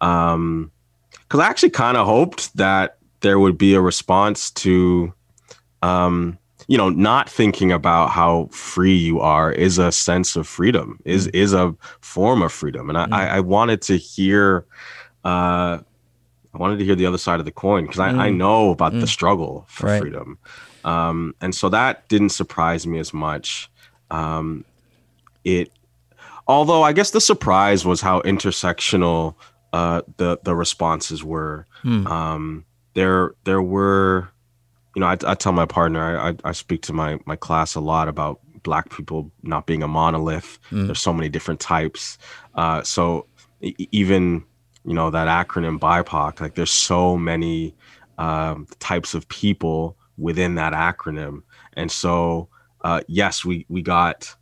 [0.00, 5.12] because I actually kind of hoped that there would be a response to
[5.82, 10.98] um, you know, not thinking about how free you are is a sense of freedom,
[11.04, 14.64] is is a form of freedom, and I, I, I wanted to hear,
[15.24, 15.78] uh,
[16.54, 18.92] I wanted to hear the other side of the coin because I, I know about
[18.92, 20.00] the struggle for Right.
[20.00, 20.38] freedom,
[20.84, 23.70] um, and so that didn't surprise me as much.
[24.10, 24.64] Um,
[25.44, 25.70] it,
[26.46, 29.34] although I guess the surprise was how intersectional
[29.72, 31.66] uh, the the responses were.
[32.06, 34.30] Um, there there were
[34.94, 37.74] you know, I, I tell my partner, I, I, I speak to my my class
[37.74, 40.58] a lot about black people not being a monolith.
[40.86, 42.16] There's so many different types.
[42.54, 43.26] Uh, so
[43.60, 44.44] e- even
[44.84, 47.74] you know that acronym BIPOC, like there's so many
[48.18, 51.42] um, types of people within that acronym,
[51.74, 52.48] and so
[52.82, 54.34] uh, yes, we we got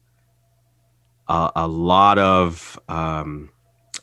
[1.29, 3.51] a, a lot of um,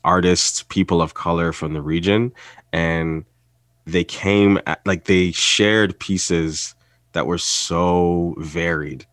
[0.04, 2.32] artists, people of color from the region,
[2.72, 3.26] and
[3.86, 6.74] they came at, like they shared pieces
[7.14, 9.06] that were so varied.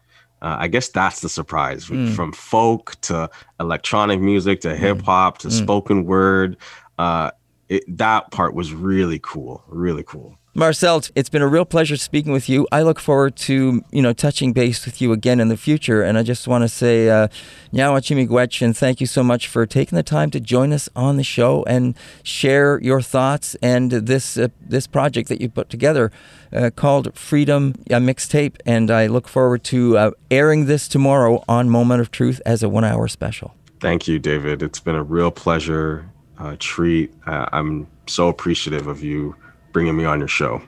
[0.42, 5.50] Uh, I guess that's the surprise from folk to electronic music to hip hop to
[5.50, 6.56] spoken word.
[6.98, 7.30] Uh,
[7.68, 10.38] it, that part was really cool, really cool.
[10.56, 12.66] Marcel, it's- been a real pleasure speaking with you.
[12.72, 16.16] I look forward to you know touching base with you again in the future, and
[16.16, 17.28] I just want to say, uh,
[17.74, 21.18] Nyawa Chimigwech, and thank you so much for taking the time to join us on
[21.18, 26.10] the show and share your thoughts and this uh, this project that you put together
[26.54, 28.54] uh, called Freedom a Mixtape.
[28.64, 32.68] And I look forward to uh, airing this tomorrow on Moment of Truth as a
[32.70, 33.52] one-hour special.
[33.78, 34.62] Thank you, David.
[34.62, 36.06] It's been a real pleasure,
[36.38, 37.12] uh, treat.
[37.26, 39.36] Uh, I'm so appreciative of you
[39.76, 40.62] bringing me on your show.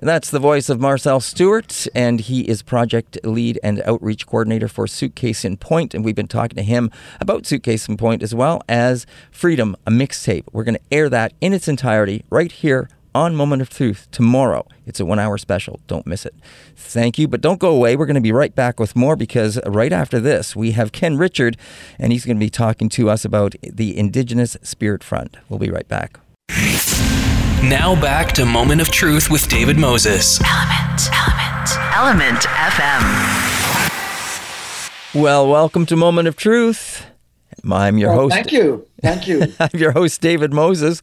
[0.00, 4.86] That's the voice of Marcel Stewart, and he is project lead and outreach coordinator for
[4.86, 5.94] Suitcase in Point.
[5.94, 6.88] And we've been talking to him
[7.20, 10.44] about Suitcase in Point as well as Freedom, a mixtape.
[10.52, 14.64] We're going to air that in its entirety right here on Moment of Truth tomorrow.
[14.86, 15.80] It's a one hour special.
[15.88, 16.36] Don't miss it.
[16.76, 17.26] Thank you.
[17.26, 17.96] But don't go away.
[17.96, 21.18] We're going to be right back with more because right after this, we have Ken
[21.18, 21.56] Richard,
[21.98, 25.36] and he's going to be talking to us about the Indigenous Spirit Fund.
[25.48, 26.20] We'll be right back.
[27.62, 30.40] Now back to Moment of Truth with David Moses.
[30.44, 31.08] Element.
[31.14, 31.70] Element.
[31.94, 33.04] Element FM.
[35.14, 37.06] Well, welcome to Moment of Truth.
[37.70, 38.34] I'm your Oh, host.
[38.34, 38.86] Thank you.
[39.00, 39.52] Thank you.
[39.60, 41.02] I'm your host, David Moses.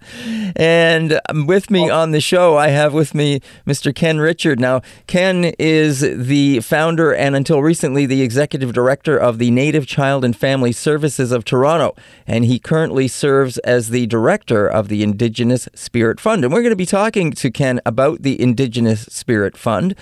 [0.56, 3.94] And with me on the show, I have with me Mr.
[3.94, 4.60] Ken Richard.
[4.60, 10.24] Now, Ken is the founder and until recently the executive director of the Native Child
[10.26, 11.96] and Family Services of Toronto.
[12.26, 16.44] And he currently serves as the director of the Indigenous Spirit Fund.
[16.44, 19.96] And we're going to be talking to Ken about the Indigenous Spirit Fund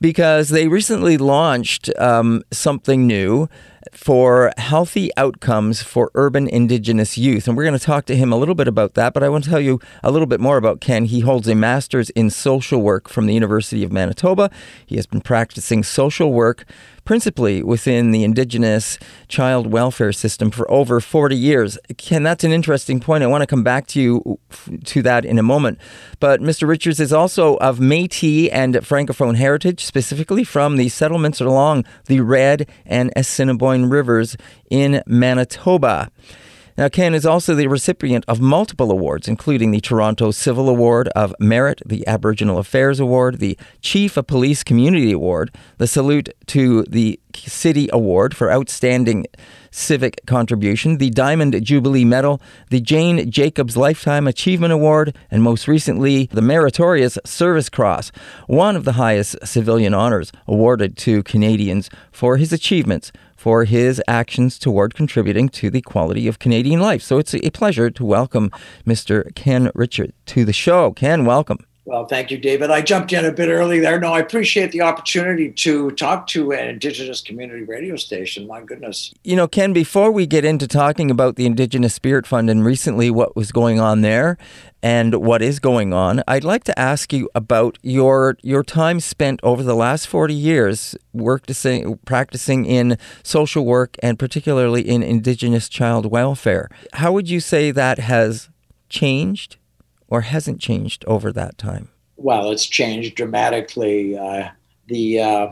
[0.00, 3.48] because they recently launched um, something new
[3.92, 7.46] for healthy outcomes for urban Indigenous youth.
[7.46, 9.44] And we're going to talk to him a little bit about that, but I want
[9.44, 11.04] to tell you a little bit more about Ken.
[11.04, 14.50] He holds a master's in social work from the University of Manitoba.
[14.84, 16.64] He has been practicing social work
[17.06, 21.78] principally within the Indigenous child welfare system for over 40 years.
[21.96, 23.24] Ken, that's an interesting point.
[23.24, 24.38] I want to come back to you
[24.84, 25.78] to that in a moment.
[26.20, 26.68] But Mr.
[26.68, 32.68] Richards is also of Métis and Francophone heritage, specifically from the settlements along the Red
[32.84, 34.36] and Assiniboine rivers
[34.68, 36.10] in Manitoba.
[36.78, 41.34] Now, Ken is also the recipient of multiple awards, including the Toronto Civil Award of
[41.40, 47.18] Merit, the Aboriginal Affairs Award, the Chief of Police Community Award, the Salute to the
[47.34, 49.24] City Award for Outstanding
[49.70, 56.26] Civic Contribution, the Diamond Jubilee Medal, the Jane Jacobs Lifetime Achievement Award, and most recently,
[56.32, 58.12] the Meritorious Service Cross,
[58.48, 64.58] one of the highest civilian honors awarded to Canadians for his achievements for his actions
[64.58, 67.02] toward contributing to the quality of Canadian life.
[67.02, 68.50] So it's a pleasure to welcome
[68.86, 69.34] Mr.
[69.34, 70.92] Ken Richard to the show.
[70.92, 71.58] Ken, welcome.
[71.86, 72.72] Well, thank you, David.
[72.72, 74.00] I jumped in a bit early there.
[74.00, 78.48] No, I appreciate the opportunity to talk to an Indigenous community radio station.
[78.48, 79.14] My goodness.
[79.22, 83.08] You know, Ken, before we get into talking about the Indigenous Spirit Fund and recently
[83.08, 84.36] what was going on there
[84.82, 89.38] and what is going on, I'd like to ask you about your your time spent
[89.44, 96.10] over the last 40 years practicing, practicing in social work and particularly in Indigenous child
[96.10, 96.68] welfare.
[96.94, 98.48] How would you say that has
[98.88, 99.56] changed
[100.08, 101.88] or hasn't changed over that time?
[102.16, 104.16] Well, it's changed dramatically.
[104.16, 104.48] Uh,
[104.88, 105.48] the uh,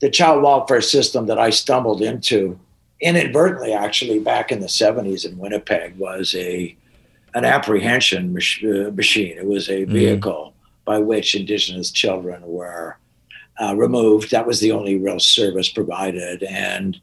[0.00, 2.58] the child welfare system that I stumbled into
[3.00, 6.76] inadvertently, actually, back in the '70s in Winnipeg, was a
[7.34, 9.36] an apprehension mach- uh, machine.
[9.38, 9.92] It was a mm-hmm.
[9.92, 10.84] vehicle mm.
[10.84, 12.98] by which Indigenous children were
[13.60, 14.30] uh, removed.
[14.30, 17.00] That was the only real service provided, and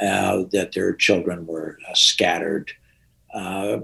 [0.00, 2.72] uh, that their children were uh, scattered
[3.34, 3.78] uh,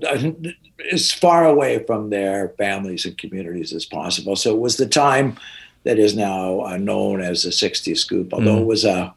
[0.92, 4.36] as far away from their families and communities as possible.
[4.36, 5.36] So it was the time
[5.84, 8.62] that is now uh, known as the 60s scoop, although mm.
[8.62, 9.14] it was a,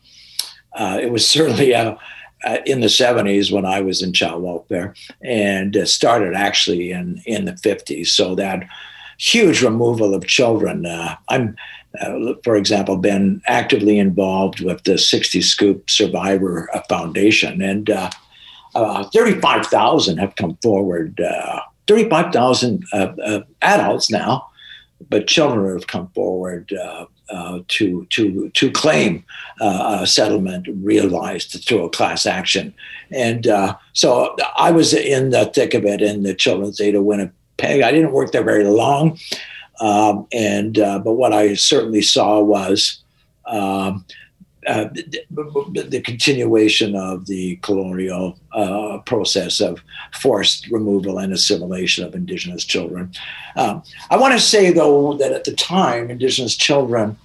[0.73, 1.97] uh, it was certainly a,
[2.45, 7.45] uh, in the 70s when I was in child welfare and started actually in, in
[7.45, 8.07] the 50s.
[8.07, 8.67] So that
[9.17, 10.85] huge removal of children.
[10.85, 11.55] Uh, I'm,
[11.99, 17.61] uh, for example, been actively involved with the 60 Scoop Survivor Foundation.
[17.61, 17.89] And
[18.75, 21.19] uh, 35,000 have come forward.
[21.19, 24.47] Uh, 35,000 uh, uh, adults now,
[25.09, 29.23] but children have come forward uh, uh, to to to claim
[29.59, 32.73] a settlement realized through a class action,
[33.11, 33.47] and
[33.93, 37.81] so I was in the thick of it in the Children's Aid of Winnipeg.
[37.81, 39.19] I didn't work there very long,
[39.79, 43.01] um, and but what I certainly saw was.
[43.45, 44.05] Um,
[44.69, 49.81] uh, the, continuation of the colonial uh, process of
[50.13, 53.11] forced removal and assimilation of indigenous children.
[53.55, 57.17] Um, I want to say, though, that at the time, indigenous children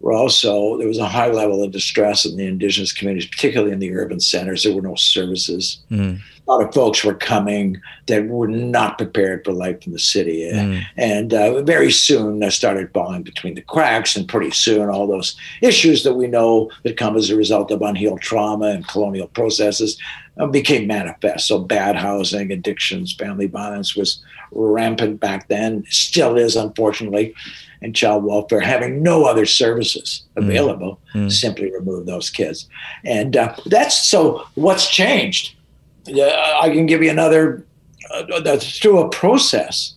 [0.00, 3.78] were also, there was a high level of distress in the indigenous communities, particularly in
[3.78, 4.62] the urban centers.
[4.62, 5.82] There were no services.
[5.90, 9.98] Mm a lot of folks were coming that were not prepared for life in the
[9.98, 10.50] city.
[10.52, 10.82] Mm.
[10.96, 14.16] And uh, very soon they started falling between the cracks.
[14.16, 17.80] And pretty soon, all those issues that we know that come as a result of
[17.80, 19.96] unhealed trauma and colonial processes
[20.38, 21.46] uh, became manifest.
[21.46, 27.34] So, bad housing, addictions, family violence was rampant back then, still is, unfortunately.
[27.82, 30.44] And child welfare, having no other services mm.
[30.44, 31.30] available, mm.
[31.30, 32.68] simply remove those kids.
[33.04, 35.56] And uh, that's so what's changed
[36.06, 37.64] I can give you another,
[38.10, 39.94] uh, that's through a process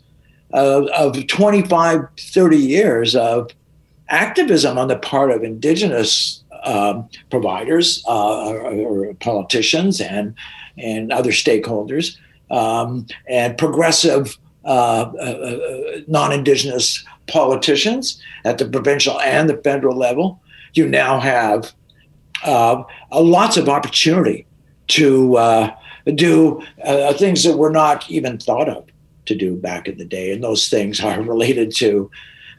[0.53, 3.51] of, of 25, 30 years of
[4.09, 10.35] activism on the part of indigenous um, providers uh, or, politicians and,
[10.77, 12.17] and other stakeholders
[12.51, 20.41] um, and progressive uh, uh, uh, non-indigenous politicians at the provincial and the federal level.
[20.73, 21.73] You now have
[22.43, 24.47] uh, lots of opportunity
[24.87, 25.35] to
[26.13, 28.85] do uh, things that were not even thought of
[29.25, 30.31] to do back in the day.
[30.31, 32.09] And those things are related to,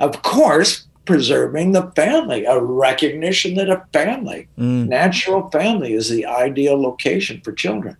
[0.01, 4.89] of course, preserving the family, a recognition that a family, mm.
[4.89, 7.97] natural family, is the ideal location for children,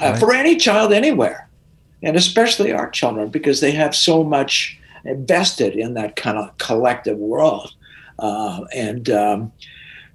[0.00, 0.18] uh, right.
[0.18, 1.48] for any child anywhere,
[2.02, 7.16] and especially our children, because they have so much invested in that kind of collective
[7.16, 7.72] world.
[8.18, 9.52] Uh, and um,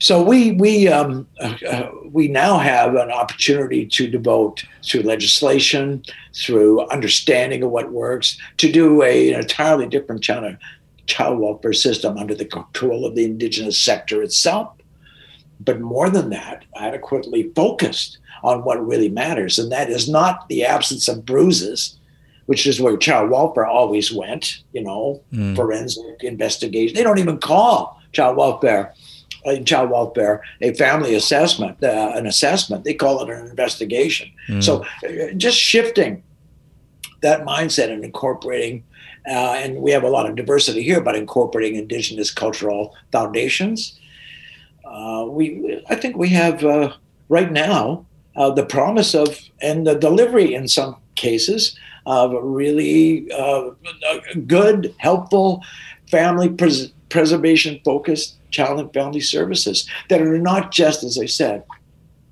[0.02, 6.04] so we we um, uh, we now have an opportunity to devote through legislation,
[6.36, 10.58] through understanding of what works, to do a, an entirely different kind of
[11.06, 14.74] child welfare system under the control of the indigenous sector itself.
[15.60, 20.66] But more than that, adequately focused on what really matters, and that is not the
[20.66, 22.00] absence of bruises,
[22.48, 24.64] which is where child welfare always went.
[24.74, 25.56] You know, mm.
[25.56, 26.96] forensic investigation.
[26.96, 28.96] They don't even call child welfare
[29.64, 32.84] child welfare a family assessment, uh, an assessment.
[32.84, 34.32] They call it an investigation.
[34.48, 34.64] Mm.
[34.64, 36.24] So uh, just shifting
[37.22, 38.84] that mindset and incorporating,
[39.28, 44.00] uh, and we have a lot of diversity here, but incorporating indigenous cultural foundations.
[44.84, 46.94] Uh, we, I think we have uh,
[47.30, 51.78] right now uh, the promise of and the delivery in some cases
[52.08, 53.30] of really
[54.48, 55.62] good, helpful,
[56.10, 61.64] family pres- preservation focused child and family services that are not just, as I said,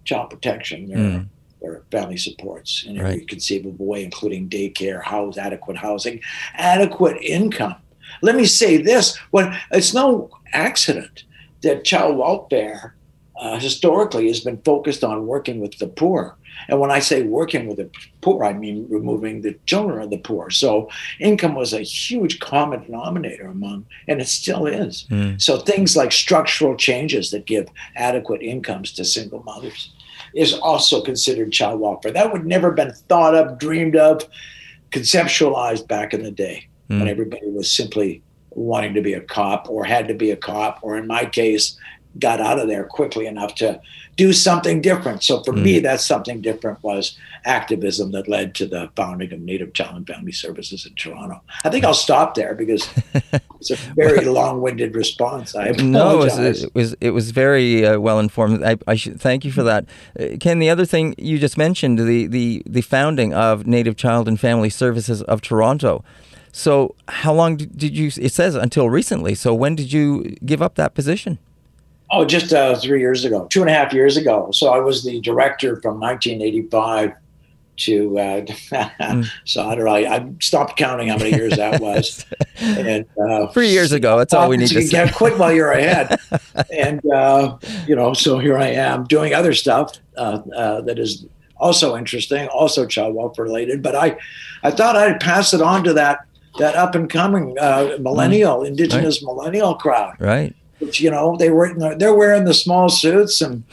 [0.04, 0.88] child protection.
[0.88, 1.28] They're, mm.
[1.62, 3.28] they're family supports in every right.
[3.28, 6.22] conceivable way, including daycare, house, adequate housing,
[6.54, 7.76] adequate income.
[8.22, 11.24] Let me say this: when it's no accident
[11.62, 12.96] that child welfare
[13.40, 16.36] uh, historically has been focused on working with the poor.
[16.68, 17.90] And when I say working with the
[18.22, 20.50] poor, I mean removing the children of the poor.
[20.50, 25.06] So income was a huge common denominator among, and it still is.
[25.10, 25.42] Mm.
[25.42, 29.92] So things like structural changes that give adequate incomes to single mothers
[30.36, 32.12] is also considered child welfare.
[32.12, 34.28] That would never been thought of, dreamed of,
[34.92, 37.00] conceptualized back in the day mm.
[37.00, 38.22] when everybody was simply
[38.52, 41.78] wanting to be a cop or had to be a cop, or in my case,
[42.18, 43.80] got out of there quickly enough to
[44.16, 45.24] do something different.
[45.24, 45.62] So for mm.
[45.62, 50.08] me, that something different was activism that led to the founding of Native Child and
[50.08, 51.42] Family Services in Toronto.
[51.64, 52.90] I think I'll stop there because
[53.60, 55.56] it's a very long-winded response.
[55.56, 55.86] I apologize.
[56.00, 58.64] No, it was it was, it was very uh, well informed.
[58.64, 59.86] I, I, should thank you for that,
[60.20, 60.60] uh, Kenn.
[60.60, 64.70] The other thing you just mentioned the the the founding of Native Child and Family
[64.70, 66.04] Services of Toronto.
[66.52, 68.12] So, how long did you?
[68.18, 69.36] It says until recently.
[69.36, 71.40] So, when did you give up that position?
[72.12, 74.50] Oh, just uh, three years ago, two and a half years ago.
[74.52, 77.14] So I was the director from 1985
[77.80, 78.20] to.
[78.20, 79.32] Uh, mm.
[79.46, 79.92] so I don't know.
[79.92, 82.26] I, stopped counting how many years that was.
[82.56, 84.18] and uh, three years ago.
[84.18, 85.12] That's all we need to say.
[85.12, 86.20] Quit while you're ahead.
[86.74, 87.58] and uh,
[87.88, 91.26] you know, so here I am doing other stuff uh, uh, that is
[91.58, 93.84] also interesting, also child welfare related.
[93.84, 94.18] But I,
[94.64, 96.20] I thought I'd pass it on to that
[96.58, 98.68] that up and coming uh, millennial, mm.
[98.68, 99.28] indigenous right.
[99.28, 100.16] millennial crowd.
[100.20, 103.64] Right you know they were they're wearing the small suits and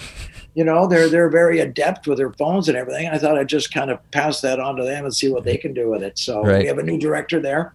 [0.54, 3.08] you know they're they're very adept with their phones and everything.
[3.08, 5.56] I thought I'd just kind of pass that on to them and see what they
[5.56, 6.18] can do with it.
[6.18, 6.62] So right.
[6.62, 7.74] we have a new director there,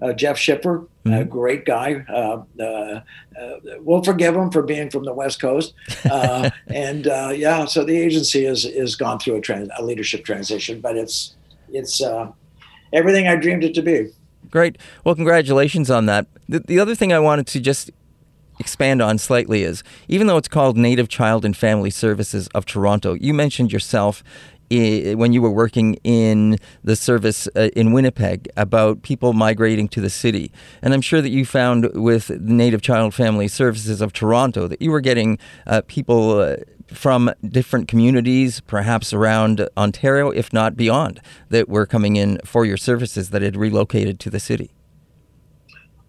[0.00, 1.12] uh, Jeff Schiffer, mm-hmm.
[1.12, 2.04] a great guy.
[2.08, 3.00] Uh, uh,
[3.40, 5.74] uh, we'll forgive him for being from the West Coast,
[6.10, 7.64] uh, and uh, yeah.
[7.64, 11.36] So the agency is is gone through a, trans, a leadership transition, but it's
[11.68, 12.02] it's
[12.92, 14.08] everything I dreamed it to be.
[14.50, 14.78] Great.
[15.04, 16.26] Well, congratulations on that.
[16.48, 17.90] The, the other thing I wanted to just
[18.58, 23.14] expand on slightly is even though it's called Native Child and Family Services of Toronto,
[23.14, 24.22] you mentioned yourself
[24.70, 30.10] when you were working in the service uh, in Winnipeg about people migrating to the
[30.10, 30.52] city.
[30.82, 34.90] And I'm sure that you found with Native Child Family Services of Toronto that you
[34.90, 36.56] were getting uh, people uh,
[36.92, 42.76] from different communities, perhaps around Ontario, if not beyond, that were coming in for your
[42.76, 44.70] services that had relocated to the city.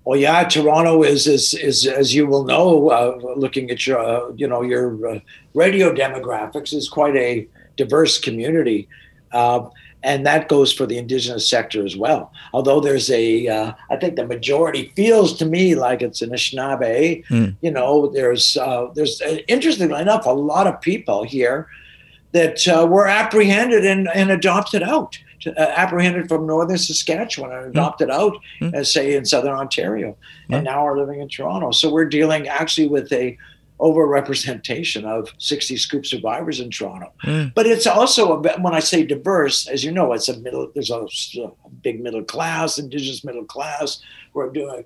[0.09, 4.31] Well, yeah, Toronto is, is, is as you will know, uh, looking at your, uh,
[4.35, 5.19] you know, your uh,
[5.53, 7.47] radio demographics, is quite a
[7.77, 8.89] diverse community,
[9.33, 9.69] uh,
[10.01, 12.33] and that goes for the indigenous sector as well.
[12.53, 17.27] Although there's a, uh, I think the majority feels to me like it's an Anishinaabe.
[17.27, 17.55] Mm.
[17.61, 21.67] You know, there's uh, there's interestingly enough a lot of people here
[22.31, 27.69] that were apprehended and, and adopted out uh, apprehended from northern Saskatchewan and hmm.
[27.71, 28.73] adopted out, mm.
[28.73, 30.17] as say in southern Ontario,
[30.49, 30.55] mm.
[30.55, 31.71] and now are living in Toronto.
[31.71, 33.37] So we're dealing actually with a
[33.79, 37.13] overrepresentation of 60 scoop survivors in Toronto.
[37.23, 37.53] Mm.
[37.53, 40.69] But it's also a, when I say diverse, as you know, it's a middle.
[40.73, 41.07] There's a,
[41.41, 44.01] a big middle class, indigenous middle class.
[44.33, 44.83] We're doing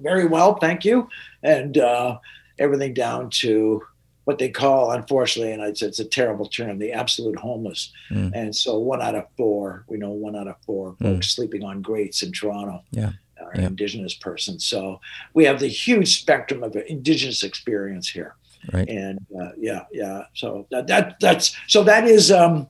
[0.00, 1.08] very well, thank you,
[1.42, 2.18] and uh,
[2.58, 3.82] everything down to
[4.26, 7.92] what they call, unfortunately, and it's, it's a terrible term, the absolute homeless.
[8.10, 8.32] Mm.
[8.34, 10.98] And so one out of four, we know one out of four mm.
[10.98, 12.82] folks sleeping on grates in Toronto.
[12.90, 13.12] Yeah.
[13.40, 13.66] Are yeah.
[13.66, 14.64] indigenous persons.
[14.64, 14.98] So
[15.34, 18.34] we have the huge spectrum of indigenous experience here.
[18.72, 18.88] Right.
[18.88, 20.22] And uh, yeah, yeah.
[20.34, 22.66] So that, that that's so that is um,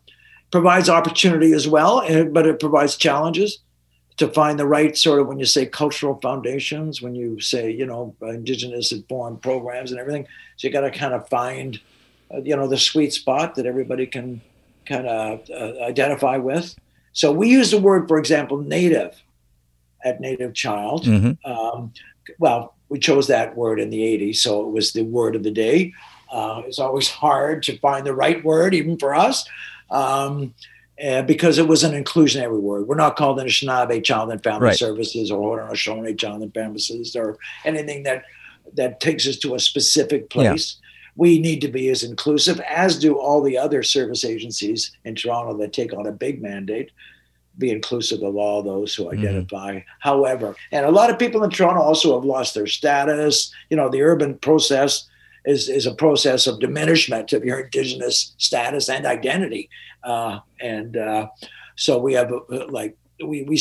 [0.51, 3.61] provides opportunity as well, and, but it provides challenges
[4.17, 7.87] to find the right sort of when you say cultural foundations, when you say you
[7.87, 10.27] know indigenous informed programs and everything.
[10.57, 11.81] So you got to kind of find
[12.33, 14.41] uh, you know the sweet spot that everybody can
[14.87, 16.75] kind of uh, identify with.
[17.13, 19.23] So we use the word, for example, native
[20.05, 21.05] at Native Child.
[21.05, 21.51] Mm-hmm.
[21.51, 21.93] Um,
[22.39, 25.51] well, we chose that word in the 80s, so it was the word of the
[25.51, 25.93] day.
[26.31, 29.49] Uh, it's always hard to find the right word, even for us.
[29.91, 30.55] Um,
[31.05, 32.89] uh, because it was an inclusionary word.
[32.89, 34.79] We're not called Anishinaabe Child and Family right.
[34.79, 38.25] Services or Haudenosaunee Child and Family Services or anything that
[38.75, 40.77] that takes us to a specific place.
[40.81, 40.87] Yeah.
[41.17, 45.57] We need to be as inclusive as do all the other service agencies in Toronto
[45.59, 46.91] that take on a big mandate.
[47.59, 49.19] Be inclusive of all those who mm-hmm.
[49.19, 49.77] identify.
[49.77, 49.89] Mm-hmm.
[50.01, 53.53] However, and a lot of people in Toronto also have lost their status.
[53.71, 55.09] You know, the urban process
[55.47, 59.71] is, is a process of diminishment of your indigenous status and identity.
[60.03, 61.29] Uh, and uh,
[61.77, 63.61] so we have uh, like we we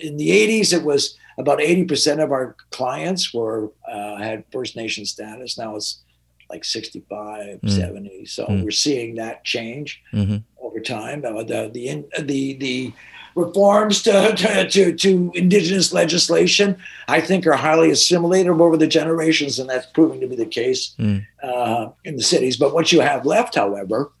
[0.00, 5.04] in the 80s it was about 80% of our clients were uh, had First Nation
[5.04, 5.58] status.
[5.58, 6.02] Now it's
[6.48, 7.70] like 65, mm.
[7.70, 8.26] 70.
[8.26, 8.62] So mm.
[8.62, 10.36] we're seeing that change mm-hmm.
[10.62, 11.24] over time.
[11.24, 12.92] Uh, the the the the
[13.34, 16.76] reforms to, to, to, to, indigenous legislation,
[17.08, 20.94] I think, are highly assimilated over the generations, and that's proving to be the case
[20.98, 21.26] mm.
[21.42, 22.56] uh, in the cities.
[22.56, 24.12] But what you have left, however,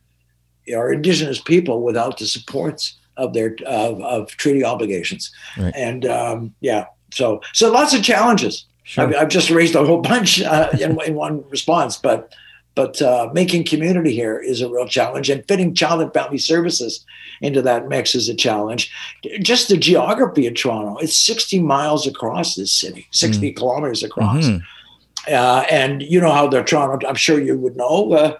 [0.74, 5.74] are indigenous people without the supports of their of, of treaty obligations, right.
[5.76, 8.66] and um, yeah, so so lots of challenges.
[8.82, 9.06] Sure.
[9.06, 12.34] I've, I've, just raised a whole bunch uh, in, in one response, but
[12.74, 17.04] but uh, making community here is a real challenge, and fitting child and family services
[17.40, 18.92] into that mix is a challenge.
[19.40, 23.56] Just the geography of Toronto, it's 60 miles across this city, 60 mm.
[23.56, 24.46] kilometers across.
[24.46, 25.32] Mm-hmm.
[25.32, 28.38] Uh, and you know how the Toronto, I'm sure you would know, uh,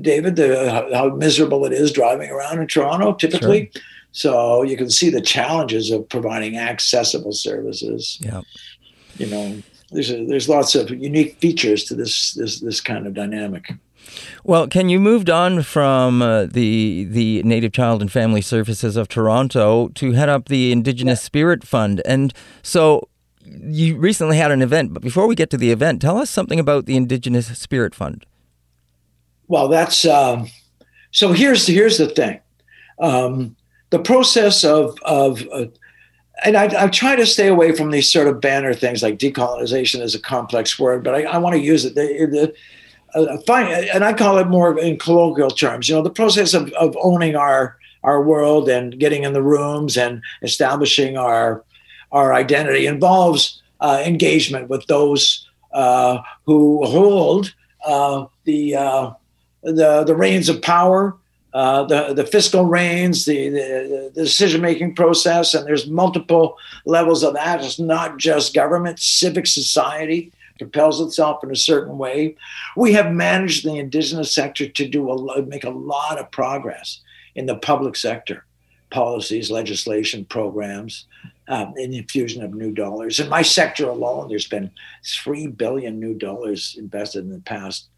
[0.00, 3.70] David, the, how, how, miserable it is driving around in Toronto typically.
[3.72, 3.82] Sure.
[4.12, 8.18] So you can see the challenges of providing accessible services.
[8.22, 8.42] Yeah.
[9.18, 13.14] You know, there's a, there's lots of unique features to this this this kind of
[13.14, 13.72] dynamic.
[14.44, 19.08] Well, Kenn you moved on from uh, the the Native Child and Family Services of
[19.08, 21.26] Toronto to head up the Indigenous yeah.
[21.26, 22.32] Spirit Fund, and
[22.62, 23.08] so
[23.44, 24.92] you recently had an event.
[24.92, 28.26] But before we get to the event, tell us something about the Indigenous Spirit Fund.
[29.48, 30.48] Well, that's um,
[31.12, 31.32] so.
[31.32, 32.40] Here's here's the thing.
[32.98, 33.56] Um,
[33.90, 35.66] the process of of uh,
[36.44, 40.02] and I, I try to stay away from these sort of banner things like decolonization
[40.02, 41.94] is a complex word, but I, I want to use it.
[41.94, 42.54] The, the,
[43.14, 45.88] uh, fine, and I call it more in colloquial terms.
[45.88, 49.96] You know, the process of, of owning our our world and getting in the rooms
[49.96, 51.64] and establishing our
[52.12, 59.10] our identity involves uh, engagement with those uh, who hold uh, the, uh,
[59.62, 61.16] the the reins of power
[61.56, 67.22] uh, the, the fiscal reins, the, the, the decision making process, and there's multiple levels
[67.22, 67.64] of that.
[67.64, 72.36] It's not just government, civic society propels itself in a certain way.
[72.76, 77.00] We have managed the indigenous sector to do a, make a lot of progress
[77.34, 78.44] in the public sector
[78.90, 81.06] policies, legislation, programs,
[81.48, 83.18] um, and infusion of new dollars.
[83.18, 84.70] In my sector alone, there's been
[85.06, 87.88] three billion new dollars invested in the past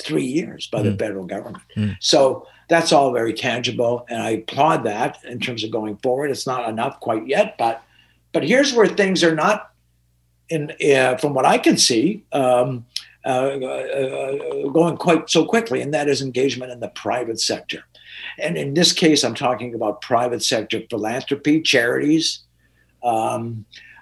[0.00, 0.84] three years by mm.
[0.84, 0.96] the hmm.
[0.96, 1.64] federal government.
[1.76, 1.96] Mm.
[2.00, 6.30] So that's all very tangible, and I applaud that in terms of going forward.
[6.30, 7.82] It's not enough quite yet, but
[8.32, 9.70] but here's where things are not
[10.48, 12.24] in uh, from what I can see.
[12.32, 12.86] Um,
[13.26, 17.82] uh, uh, going quite so quickly, and that is engagement in the private sector.
[18.38, 22.40] And in this case, I'm talking about private sector philanthropy, charities,
[23.02, 23.93] um, uh, uh,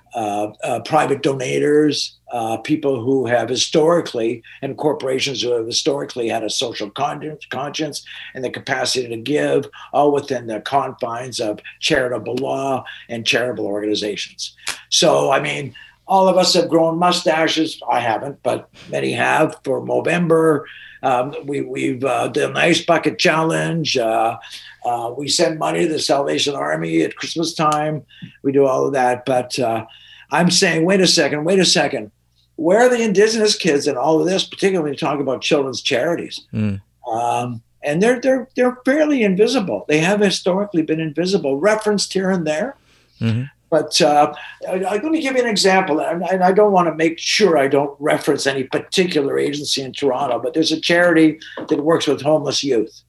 [0.84, 6.90] private donors, uh, people who have historically, and corporations who have historically had a social
[6.90, 8.04] conscience
[8.34, 14.56] and the capacity to give, all within the confines of charitable law and charitable organizations.
[14.88, 15.74] So, I mean,
[16.06, 17.80] all of us have grown mustaches.
[17.88, 20.64] I haven't, but many have for Movember.
[21.02, 23.96] Um, we, we've uh, done the Ice Bucket Challenge.
[23.96, 24.38] Uh,
[24.84, 28.04] uh, we send money to the Salvation Army at Christmas time.
[28.42, 29.24] We do all of that.
[29.24, 29.86] But uh,
[30.32, 32.10] I'm saying, wait a second, wait a second.
[32.56, 35.82] Where are the indigenous kids in all of this, particularly when you talk about children's
[35.82, 36.40] charities?
[36.52, 36.80] Mm.
[37.06, 39.84] Um, and they're they're they're fairly invisible.
[39.88, 42.76] They have historically been invisible, referenced here and there.
[43.20, 43.44] Mm-hmm.
[43.70, 44.34] But uh,
[44.68, 47.18] I, am going to give you an example, and I, I don't want to make
[47.18, 50.38] sure I don't reference any particular agency in Toronto.
[50.38, 53.02] But there's a charity that works with homeless youth,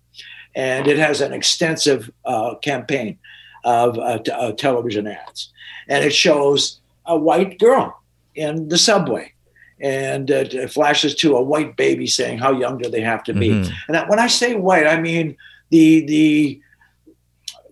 [0.55, 3.19] and it has an extensive uh, campaign
[3.65, 5.51] of uh, t- uh, television ads,
[5.89, 8.01] and it shows a white girl
[8.36, 9.34] in the subway
[9.82, 13.34] and uh, it flashes to a white baby saying how young do they have to
[13.34, 13.93] be mm-hmm.
[13.93, 15.36] and when i say white i mean
[15.70, 16.62] the the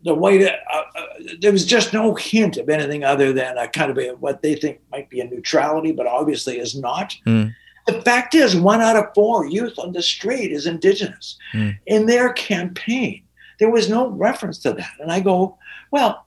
[0.03, 1.05] the white uh, uh,
[1.39, 4.55] there was just no hint of anything other than a kind of a, what they
[4.55, 7.53] think might be a neutrality but obviously is not mm.
[7.87, 11.77] the fact is one out of four youth on the street is indigenous mm.
[11.85, 13.23] in their campaign
[13.59, 15.57] there was no reference to that and i go
[15.91, 16.25] well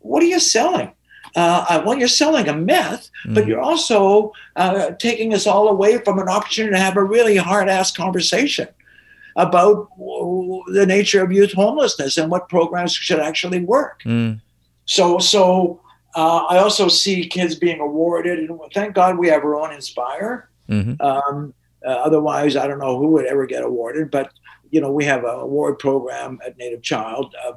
[0.00, 0.92] what are you selling
[1.36, 3.34] uh, uh, well, you're selling a myth, mm-hmm.
[3.34, 7.36] but you're also uh, taking us all away from an opportunity to have a really
[7.36, 8.68] hard ass conversation
[9.36, 14.02] about the nature of youth homelessness and what programs should actually work.
[14.04, 14.40] Mm.
[14.86, 15.80] So, so
[16.16, 20.44] uh, I also see kids being awarded, and thank God we have our own Indspire.
[20.68, 21.00] Mm-hmm.
[21.00, 21.54] Um,
[21.86, 24.32] uh, otherwise, I don't know who would ever get awarded, but
[24.70, 27.52] you know, we have an award program at Native Child uh,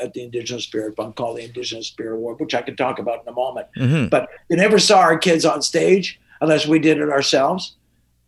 [0.00, 3.22] at the Indigenous Spirit Fund called the Indigenous Spirit Award, which I can talk about
[3.22, 3.66] in a moment.
[3.76, 4.08] Mm-hmm.
[4.08, 7.76] But you never saw our kids on stage unless we did it ourselves,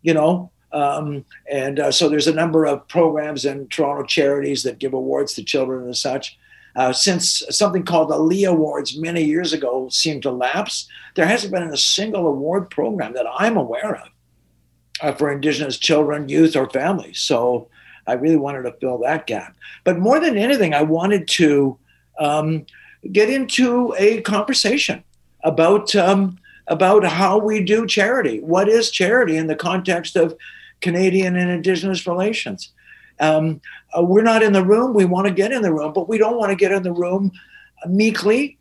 [0.03, 0.51] you know.
[0.73, 5.35] Um, and uh, so there's a number of programs and Toronto charities that give awards
[5.35, 6.37] to children and such.
[6.77, 11.53] Uh, since something called the Lee Awards many years ago seemed to lapse, there hasn't
[11.53, 14.09] been a single award program that I'm aware of
[15.01, 17.21] uh, for Indigenous children, youth, or families.
[17.21, 17.69] So
[18.07, 19.57] I really wanted to fill that gap.
[19.85, 21.79] But more than anything, I wanted to
[22.19, 22.67] um,
[23.11, 25.03] get into a conversation
[25.43, 28.41] about um, about how we do charity.
[28.41, 30.37] What is charity in the context of
[30.81, 32.73] Canadian and Indigenous relations?
[33.21, 33.61] Um,
[33.97, 34.95] uh, we're not in the room.
[34.95, 36.93] We want to get in the room, but we don't want to get in the
[36.93, 37.33] room
[37.87, 38.59] meekly.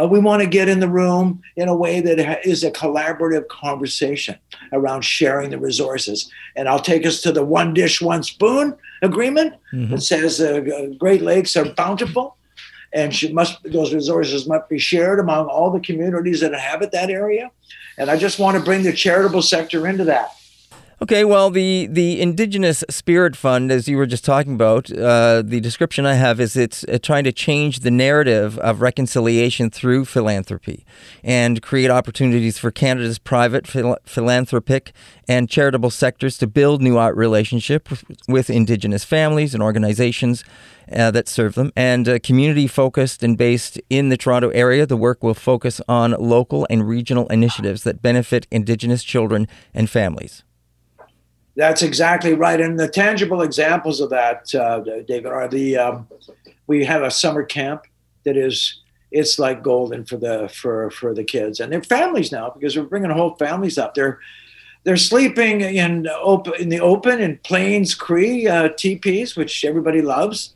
[0.00, 3.48] Uh, we want to get in the room in a way that is a collaborative
[3.48, 4.38] conversation
[4.72, 6.30] around sharing the resources.
[6.56, 9.92] And I'll take us to the one dish, one spoon agreement mm-hmm.
[9.92, 12.36] that says uh, Great Lakes are bountiful
[12.92, 17.50] and must those resources must be shared among all the communities that inhabit that area.
[17.98, 20.32] And I just want to bring the charitable sector into that.
[21.02, 25.58] Okay, well, the, the Indigenous Spirit Fund, as you were just talking about, uh, the
[25.58, 30.84] description I have is it's uh, trying to change the narrative of reconciliation through philanthropy
[31.24, 34.92] and create opportunities for Canada's private phil- philanthropic
[35.26, 40.44] and charitable sectors to build new relationships with Indigenous families and organizations
[40.94, 41.72] uh, that serve them.
[41.74, 46.10] And uh, community focused and based in the Toronto area, the work will focus on
[46.18, 50.44] local and regional initiatives that benefit Indigenous children and families.
[51.56, 52.60] That's exactly right.
[52.60, 56.08] And the tangible examples of that, uh, David, are the um,
[56.66, 57.86] we have a summer camp
[58.24, 58.80] that is
[59.10, 62.84] it's like golden for the for for the kids and their families now because we're
[62.84, 63.94] bringing whole families up.
[63.94, 64.20] They're
[64.84, 70.54] they're sleeping in open in the open in Plains Cree uh, teepees, which everybody loves.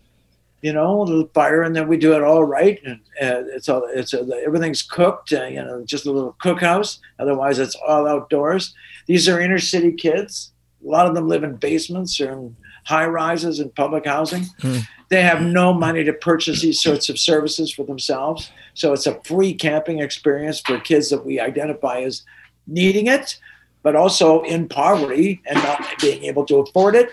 [0.63, 3.69] You know, a little fire, and then we do it all right, and uh, it's
[3.69, 5.31] all it's uh, everything's cooked.
[5.31, 7.01] Uh, you know, just a little cookhouse.
[7.19, 8.75] Otherwise, it's all outdoors.
[9.05, 10.54] These are inner city kids
[10.85, 14.45] a lot of them live in basements or in high rises in public housing.
[14.61, 14.79] Hmm.
[15.09, 18.51] They have no money to purchase these sorts of services for themselves.
[18.75, 22.23] So it's a free camping experience for kids that we identify as
[22.67, 23.39] needing it,
[23.83, 27.11] but also in poverty and not being able to afford it.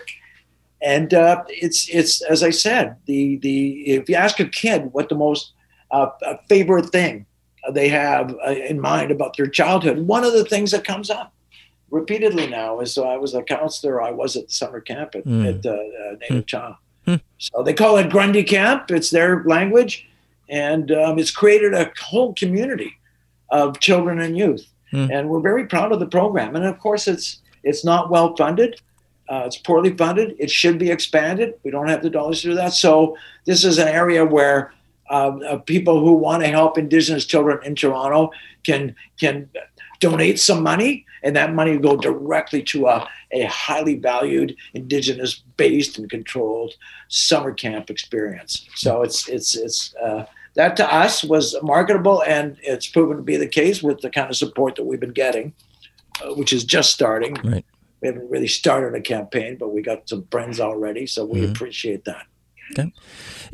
[0.82, 5.08] And uh, it's it's as I said, the the if you ask a kid what
[5.08, 5.52] the most
[5.92, 6.08] uh,
[6.48, 7.24] favorite thing
[7.70, 11.32] they have uh, in mind about their childhood, one of the things that comes up
[11.92, 14.02] repeatedly now as so I was a counselor.
[14.02, 15.46] I was at the summer camp at, mm.
[15.46, 16.76] at uh, uh, Native mm.
[17.06, 17.20] Mm.
[17.38, 18.90] So they call it Grundy Camp.
[18.90, 20.08] It's their language,
[20.48, 22.96] and um, it's created a whole community
[23.50, 24.66] of children and youth.
[24.92, 25.12] Mm.
[25.12, 26.56] And we're very proud of the program.
[26.56, 28.80] And of course, it's it's not well funded.
[29.28, 30.34] Uh, it's poorly funded.
[30.38, 31.54] It should be expanded.
[31.62, 32.72] We don't have the dollars to do that.
[32.72, 33.16] So
[33.46, 34.72] this is an area where
[35.10, 38.30] um, uh, people who want to help Indigenous children in Toronto
[38.64, 39.48] can can
[40.02, 45.44] donate some money and that money will go directly to a, a highly valued indigenous
[45.56, 46.74] based and controlled
[47.08, 52.88] summer camp experience so it's it's it's uh, that to us was marketable and it's
[52.88, 55.54] proven to be the case with the kind of support that we've been getting
[56.20, 57.64] uh, which is just starting right.
[58.00, 61.52] we haven't really started a campaign but we got some friends already so we mm-hmm.
[61.52, 62.26] appreciate that
[62.70, 62.92] okay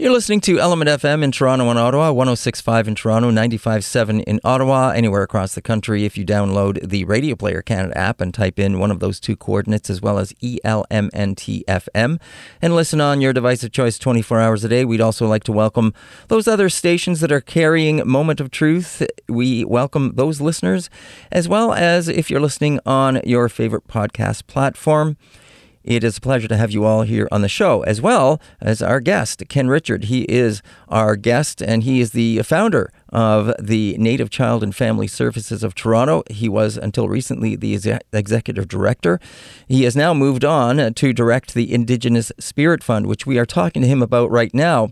[0.01, 4.91] you're listening to Element FM in Toronto and Ottawa, 1065 in Toronto, 957 in Ottawa,
[4.91, 6.05] anywhere across the country.
[6.05, 9.35] If you download the Radio Player Canada app and type in one of those two
[9.35, 12.21] coordinates as well as ELMNTFM
[12.63, 15.53] and listen on your device of choice 24 hours a day, we'd also like to
[15.53, 15.93] welcome
[16.29, 19.03] those other stations that are carrying Moment of Truth.
[19.29, 20.91] We welcome those listeners
[21.33, 25.17] as well as if you're listening on your favorite podcast platform.
[25.89, 28.83] It is a pleasure to have you all here on the show, as well as
[28.83, 30.05] our guest, Kenn Richard.
[30.05, 30.61] He is
[30.91, 35.75] our guest, and he is the founder of the Native Child and Family Services of
[35.75, 36.25] Toronto.
[36.29, 39.19] He was, until recently, the executive director.
[39.67, 43.81] He has now moved on to direct the Indigenous Spirit Fund, which we are talking
[43.81, 44.91] to him about right now.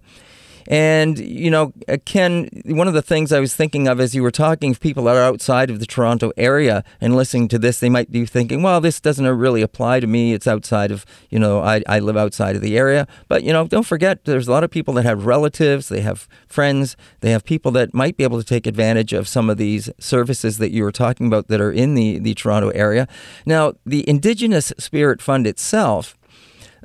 [0.68, 4.22] And, you know, uh, Kenn, one of the things I was thinking of as you
[4.22, 7.80] were talking, if people that are outside of the Toronto area and listening to this,
[7.80, 10.32] they might be thinking, well, this doesn't really apply to me.
[10.32, 13.06] It's outside of, you know, I, I live outside of the area.
[13.28, 16.28] But, you know, don't forget, there's a lot of people that have relatives, they have
[16.46, 19.90] friends, they have people that might be able to take advantage of some of these
[19.98, 23.06] services that you were talking about that are in the, the Toronto area.
[23.44, 26.16] Now, the Indigenous Spirit Fund itself,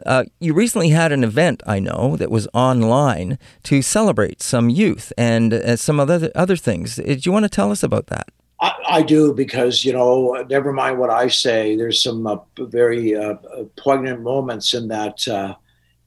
[0.05, 5.13] uh, you recently had an event, I know, that was online to celebrate some youth
[5.17, 6.99] and uh, some other other things.
[6.99, 8.29] Uh, do you want to tell us about that?
[8.61, 11.75] I, I do because you know, never mind what I say.
[11.75, 13.35] There's some uh, very uh,
[13.77, 15.27] poignant moments in that,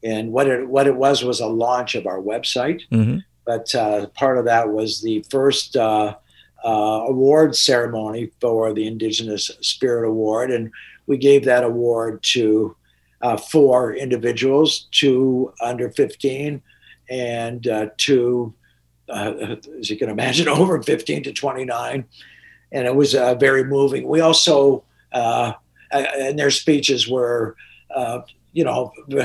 [0.02, 2.82] and what it what it was was a launch of our website.
[2.90, 3.18] Mm-hmm.
[3.46, 3.72] But
[4.14, 5.76] part of that was the first.
[6.66, 10.70] award ceremony for the Indigenous Spirit Award, and
[11.06, 12.74] we gave that award to
[13.24, 16.60] uh, four individuals, two under 15
[17.08, 18.52] and uh, two,
[19.08, 22.04] uh, as you can imagine, over 15 to 29.
[22.70, 24.06] And it was uh, very moving.
[24.06, 25.54] We also, uh,
[25.90, 27.56] and their speeches were
[27.94, 28.20] uh,
[28.52, 28.92] you know,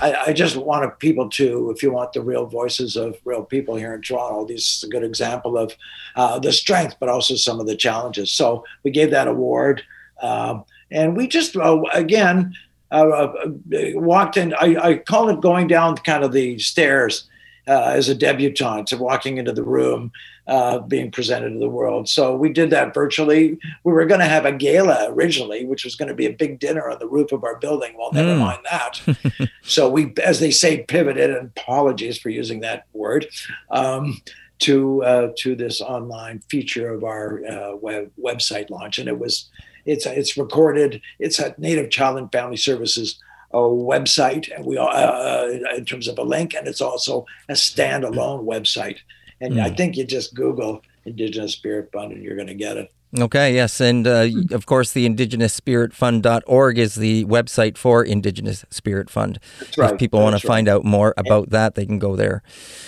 [0.00, 3.76] I, I, just wanted people to, if you want the real voices of real people
[3.76, 5.74] here in Toronto, this is a good example of
[6.16, 8.30] uh, the strength, but also some of the challenges.
[8.30, 9.82] So we gave that award.
[10.20, 12.54] Um, and we just, uh, again,
[12.92, 13.50] uh, uh
[13.94, 17.28] walked in, I, I call it going down kind of the stairs
[17.68, 20.12] uh, as a debutante, walking into the room
[20.48, 22.08] uh, being presented to the world.
[22.08, 23.58] So we did that virtually.
[23.84, 26.58] We were going to have a gala originally, which was going to be a big
[26.58, 27.94] dinner on the roof of our building.
[27.96, 28.40] Well, never mm.
[28.40, 29.50] mind that.
[29.62, 31.30] so we, as they say, pivoted.
[31.30, 33.26] And apologies for using that word.
[33.70, 34.20] Um,
[34.58, 39.50] to uh, to this online feature of our uh, web website launch, and it was
[39.86, 41.00] it's it's recorded.
[41.18, 43.18] It's at Native Child and Family Services
[43.52, 47.52] a website, and we uh, uh, in terms of a link, and it's also a
[47.52, 48.98] standalone website.
[49.40, 49.60] And mm.
[49.60, 49.74] I hmm.
[49.74, 52.92] think you just Google Indigenous Spirit Fund and you're going to get it.
[53.18, 53.78] Okay, yes.
[53.80, 59.38] And uh, of course, the indigenouspiritfund.org is the website for Indigenous Spirit Fund.
[59.58, 59.92] That's right.
[59.92, 60.54] If people want to right.
[60.54, 62.42] find out more about and, that, they can go there.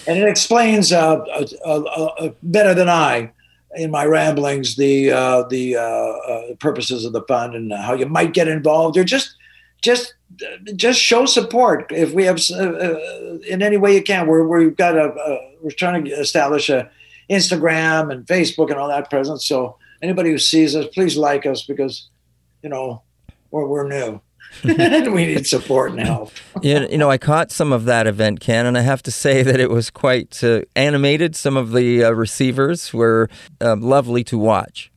[0.06, 3.32] And it explains uh, uh, uh, better than I
[3.76, 8.32] in my ramblings the uh, the uh, purposes of the fund and how you might
[8.32, 8.96] get involved.
[8.96, 9.36] Or just
[9.82, 10.14] just
[10.74, 14.26] just show support if we have uh, uh, in any way you can.
[14.26, 16.90] We're we've got a, a, we're trying to establish a
[17.30, 19.46] Instagram and Facebook and all that presence.
[19.46, 22.08] So anybody who sees us, please like us because
[22.62, 23.02] you know
[23.50, 24.20] we're we're new.
[24.64, 26.32] we need support and help.
[26.62, 29.42] you, you know, I caught some of that event, Kenn, and I have to say
[29.42, 31.36] that it was quite uh, animated.
[31.36, 33.28] Some of the uh, receivers were
[33.60, 34.90] uh, lovely to watch.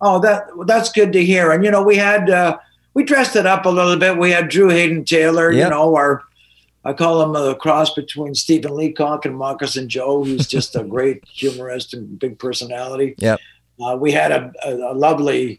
[0.00, 1.50] Oh, that that's good to hear.
[1.50, 2.58] And you know, we had uh,
[2.94, 4.18] we dressed it up a little bit.
[4.18, 5.64] We had Drew Hayden Taylor, yep.
[5.64, 6.24] you know, our
[6.84, 11.24] I call him a cross between Stephen Leacock and Moccasin Joe, He's just a great
[11.26, 13.14] humorist and big personality.
[13.18, 13.40] Yep.
[13.80, 15.58] Uh, we had a, a, a, lovely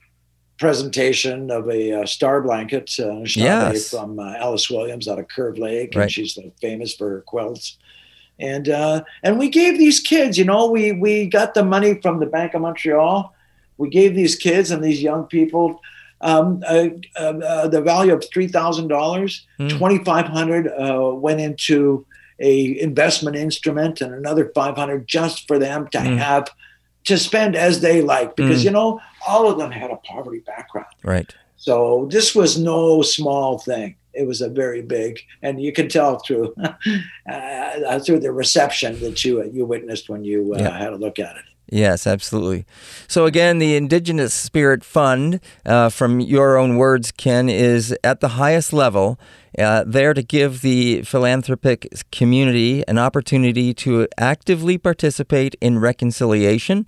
[0.57, 3.89] presentation of a, uh, star blanket uh, yes.
[3.89, 6.03] from uh, Alice Williams out of Curve Lake, right.
[6.03, 7.77] and she's famous for her quilts.
[8.39, 12.19] And uh, and we gave these kids, you know, we we got the money from
[12.19, 13.33] the Bank of Montreal.
[13.77, 15.79] We gave these kids and these young people
[16.21, 19.45] um, uh, uh, the value of three thousand dollars.
[19.59, 19.77] Mm.
[19.77, 22.05] Twenty five hundred uh, went into
[22.39, 26.17] a investment instrument, and another five hundred just for them to mm.
[26.17, 26.49] have
[27.05, 28.65] to spend as they like, because mm.
[28.65, 30.87] you know all of them had a poverty background.
[31.03, 31.33] Right.
[31.57, 33.95] So this was no small thing.
[34.13, 36.55] It was a very big, and you can tell through
[37.29, 40.77] uh, through the reception that you you witnessed when you uh, yeah.
[40.77, 41.45] had a look at it.
[41.71, 42.65] Yes, absolutely.
[43.07, 48.29] So, again, the Indigenous Spirit Fund, uh, from your own words, Kenn, is at the
[48.29, 49.19] highest level,
[49.57, 56.87] uh, there to give the philanthropic community an opportunity to actively participate in reconciliation.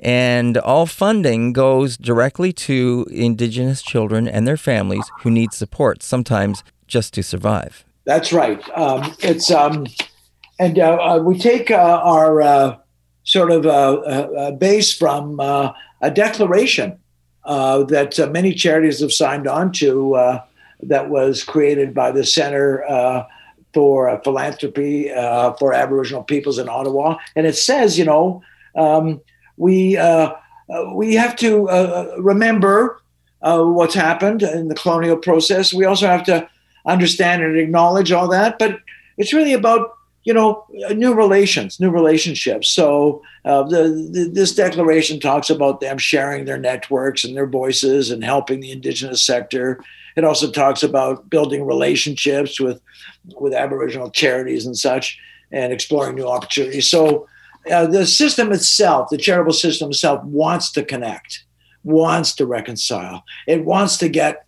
[0.00, 6.62] And all funding goes directly to Indigenous children and their families who need support, sometimes
[6.86, 7.84] just to survive.
[8.04, 8.62] That's right.
[8.76, 9.86] Um, it's um,
[10.58, 12.76] and uh, uh we take uh, our uh,
[13.24, 16.98] sort of a, a base from uh, a declaration
[17.44, 20.42] uh, that uh, many charities have signed on to uh,
[20.88, 23.26] that was created by the Center uh,
[23.72, 27.16] for uh, Philanthropy uh, for Aboriginal Peoples in Ottawa.
[27.34, 28.42] And it says, you know,
[28.76, 29.20] um,
[29.56, 30.32] we, uh,
[30.94, 31.66] we have to
[32.18, 33.00] remember
[33.40, 35.74] what's happened in the colonial process.
[35.74, 36.48] We also have to
[36.86, 38.58] understand and acknowledge all that.
[38.58, 38.80] But
[39.16, 40.64] it's really about you know,
[40.94, 42.70] new relations, new relationships.
[42.70, 48.10] So uh, the, the, this declaration talks about them sharing their networks and their voices
[48.10, 49.80] and helping the indigenous sector.
[50.16, 52.80] It also talks about building relationships with
[53.36, 55.18] with Aboriginal charities and such,
[55.50, 56.90] and exploring new opportunities.
[56.90, 57.26] So
[57.70, 61.44] uh, the system itself, the charitable system itself, wants to connect,
[61.82, 63.24] wants to reconcile.
[63.46, 64.43] It wants to get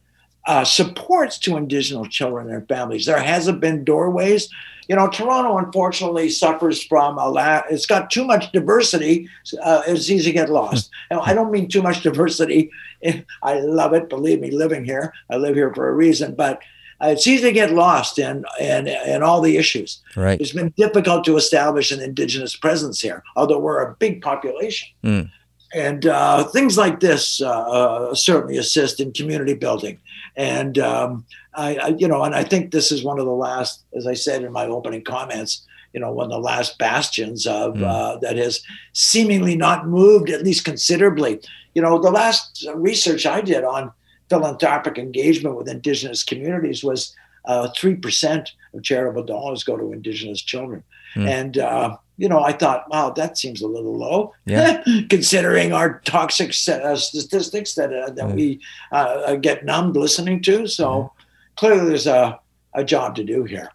[0.47, 3.07] uh, supports to Indigenous children and their families.
[3.07, 4.49] There hasn't been doorways
[4.88, 7.64] you know, Toronto unfortunately suffers from a lot.
[7.70, 9.28] It's got too much diversity.
[9.62, 10.90] Uh, it's easy to get lost.
[11.11, 12.70] and I don't mean too much diversity.
[13.42, 14.09] I love it.
[14.09, 16.34] Believe me, living here, I live here for a reason.
[16.34, 16.61] But
[17.03, 20.01] uh, it's easy to get lost in, in in all the issues.
[20.14, 20.40] Right.
[20.40, 24.88] It's been difficult to establish an indigenous presence here, although we're a big population.
[25.05, 25.30] Mm.
[25.74, 29.99] And uh, things like this uh, uh, certainly assist in community building.
[30.37, 31.24] And um,
[31.55, 34.14] I, I, you know, and I think this is one of the last, as I
[34.14, 37.82] said in my opening comments, you know, one of the last bastions of mm.
[37.82, 38.62] uh, that has
[38.93, 41.41] seemingly not moved, at least considerably.
[41.74, 43.93] You know, the last research I did on
[44.28, 47.14] philanthropic engagement with indigenous communities was
[47.47, 50.82] uh, three uh, percent of charitable dollars go to indigenous children,
[51.16, 51.28] mm.
[51.28, 54.82] and uh, you know, I thought, wow, that seems a little low, yeah.
[55.10, 58.34] considering our toxic uh, statistics that uh, that mm.
[58.34, 58.60] we
[58.92, 60.66] uh, get numbed listening to.
[60.66, 61.12] So,
[61.56, 62.38] clearly there's a,
[62.74, 63.70] a job to do here.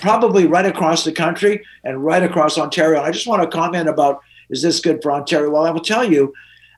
[0.00, 2.98] Probably right across the country and right across Ontario.
[2.98, 4.20] And I just want to comment about
[4.50, 5.50] is this good for Ontario?
[5.50, 6.32] Well, I will tell you,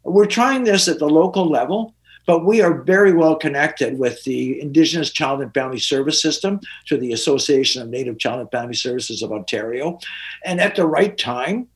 [0.04, 1.94] we're trying this at the local level,
[2.26, 6.98] but we are very well connected with the Indigenous Child and Family Service System through
[6.98, 9.98] the Association of Native Child and Family Services of Ontario.
[10.44, 11.68] And at the right time,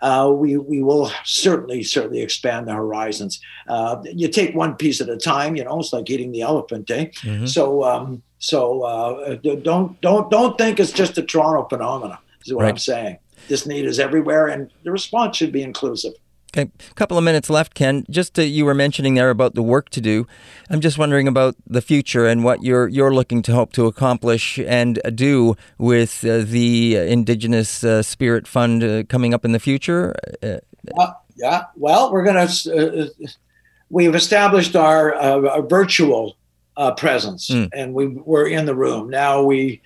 [0.00, 3.40] uh, we we will certainly certainly expand the horizons.
[3.66, 5.56] Uh, you take one piece at a time.
[5.56, 7.06] You know, it's like eating the elephant, eh?
[7.22, 7.46] Mm-hmm.
[7.46, 12.62] So um, so uh, don't don't don't think it's just a Toronto phenomenon, Is what
[12.62, 12.70] right.
[12.70, 13.18] I'm saying.
[13.48, 16.12] This need is everywhere, and the response should be inclusive.
[16.54, 18.04] Okay, a couple of minutes left, Kenn.
[18.08, 20.26] Just to, you were mentioning there about the work to do.
[20.70, 24.58] I'm just wondering about the future and what you're you're looking to hope to accomplish
[24.58, 30.14] and do with uh, the Indigenous uh, Spirit Fund uh, coming up in the future.
[30.42, 30.58] Uh,
[31.36, 33.10] yeah, well, we're going to.
[33.24, 33.28] Uh,
[33.90, 36.36] we've established our, uh, our virtual
[36.96, 37.68] presence, mm.
[37.74, 39.42] and we we're in the room now.
[39.42, 39.82] We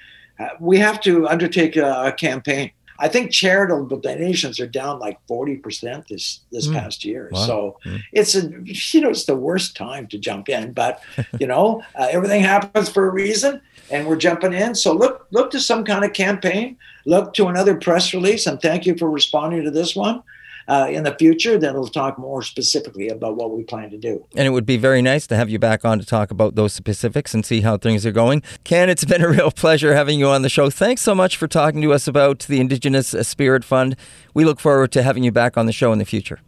[0.60, 2.70] we have to undertake a, a campaign
[3.00, 6.74] I think charitable donations are down like 40% this this mm.
[6.74, 7.30] past year.
[7.32, 7.46] Wow.
[7.46, 8.00] So mm.
[8.12, 11.02] it's a you know it's the worst time to jump in, but
[11.40, 14.74] you know uh, everything happens for a reason, and we're jumping in.
[14.74, 16.76] So look look to some kind of campaign.
[17.06, 20.22] Look to another press release, and thank you for responding to this one
[20.68, 24.24] uh, in the future, then we'll talk more specifically about what we plan to do.
[24.36, 26.72] And it would be very nice to have you back on to talk about those
[26.72, 28.42] specifics and see how things are going.
[28.64, 30.70] Kenn, it's been a real pleasure having you on the show.
[30.70, 33.96] Thanks so much for talking to us about the Indigenous Spirit Fund.
[34.34, 36.40] We look forward to having you back on the show in the future.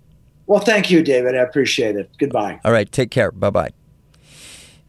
[0.47, 1.35] Well, thank you, David.
[1.35, 2.11] I appreciate it.
[2.19, 2.61] Goodbye.
[2.65, 2.91] All right.
[2.91, 3.31] Take care.
[3.31, 3.82] Bye bye.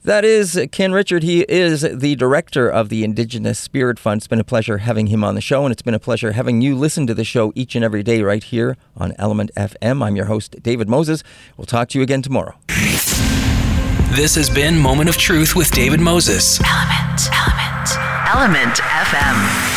[0.05, 1.23] That is Kenn Richard.
[1.23, 4.19] He is the director of the Indigenous Spirit Fund.
[4.19, 6.61] It's been a pleasure having him on the show, and it's been a pleasure having
[6.61, 10.03] you listen to the show each and every day right here on Element FM.
[10.03, 11.23] I'm your host, David Moses.
[11.55, 12.53] We'll talk to you again tomorrow.
[12.67, 16.59] This has been Moment of Truth with David Moses.
[16.59, 17.89] Element, Element,
[18.27, 19.72] Element FM.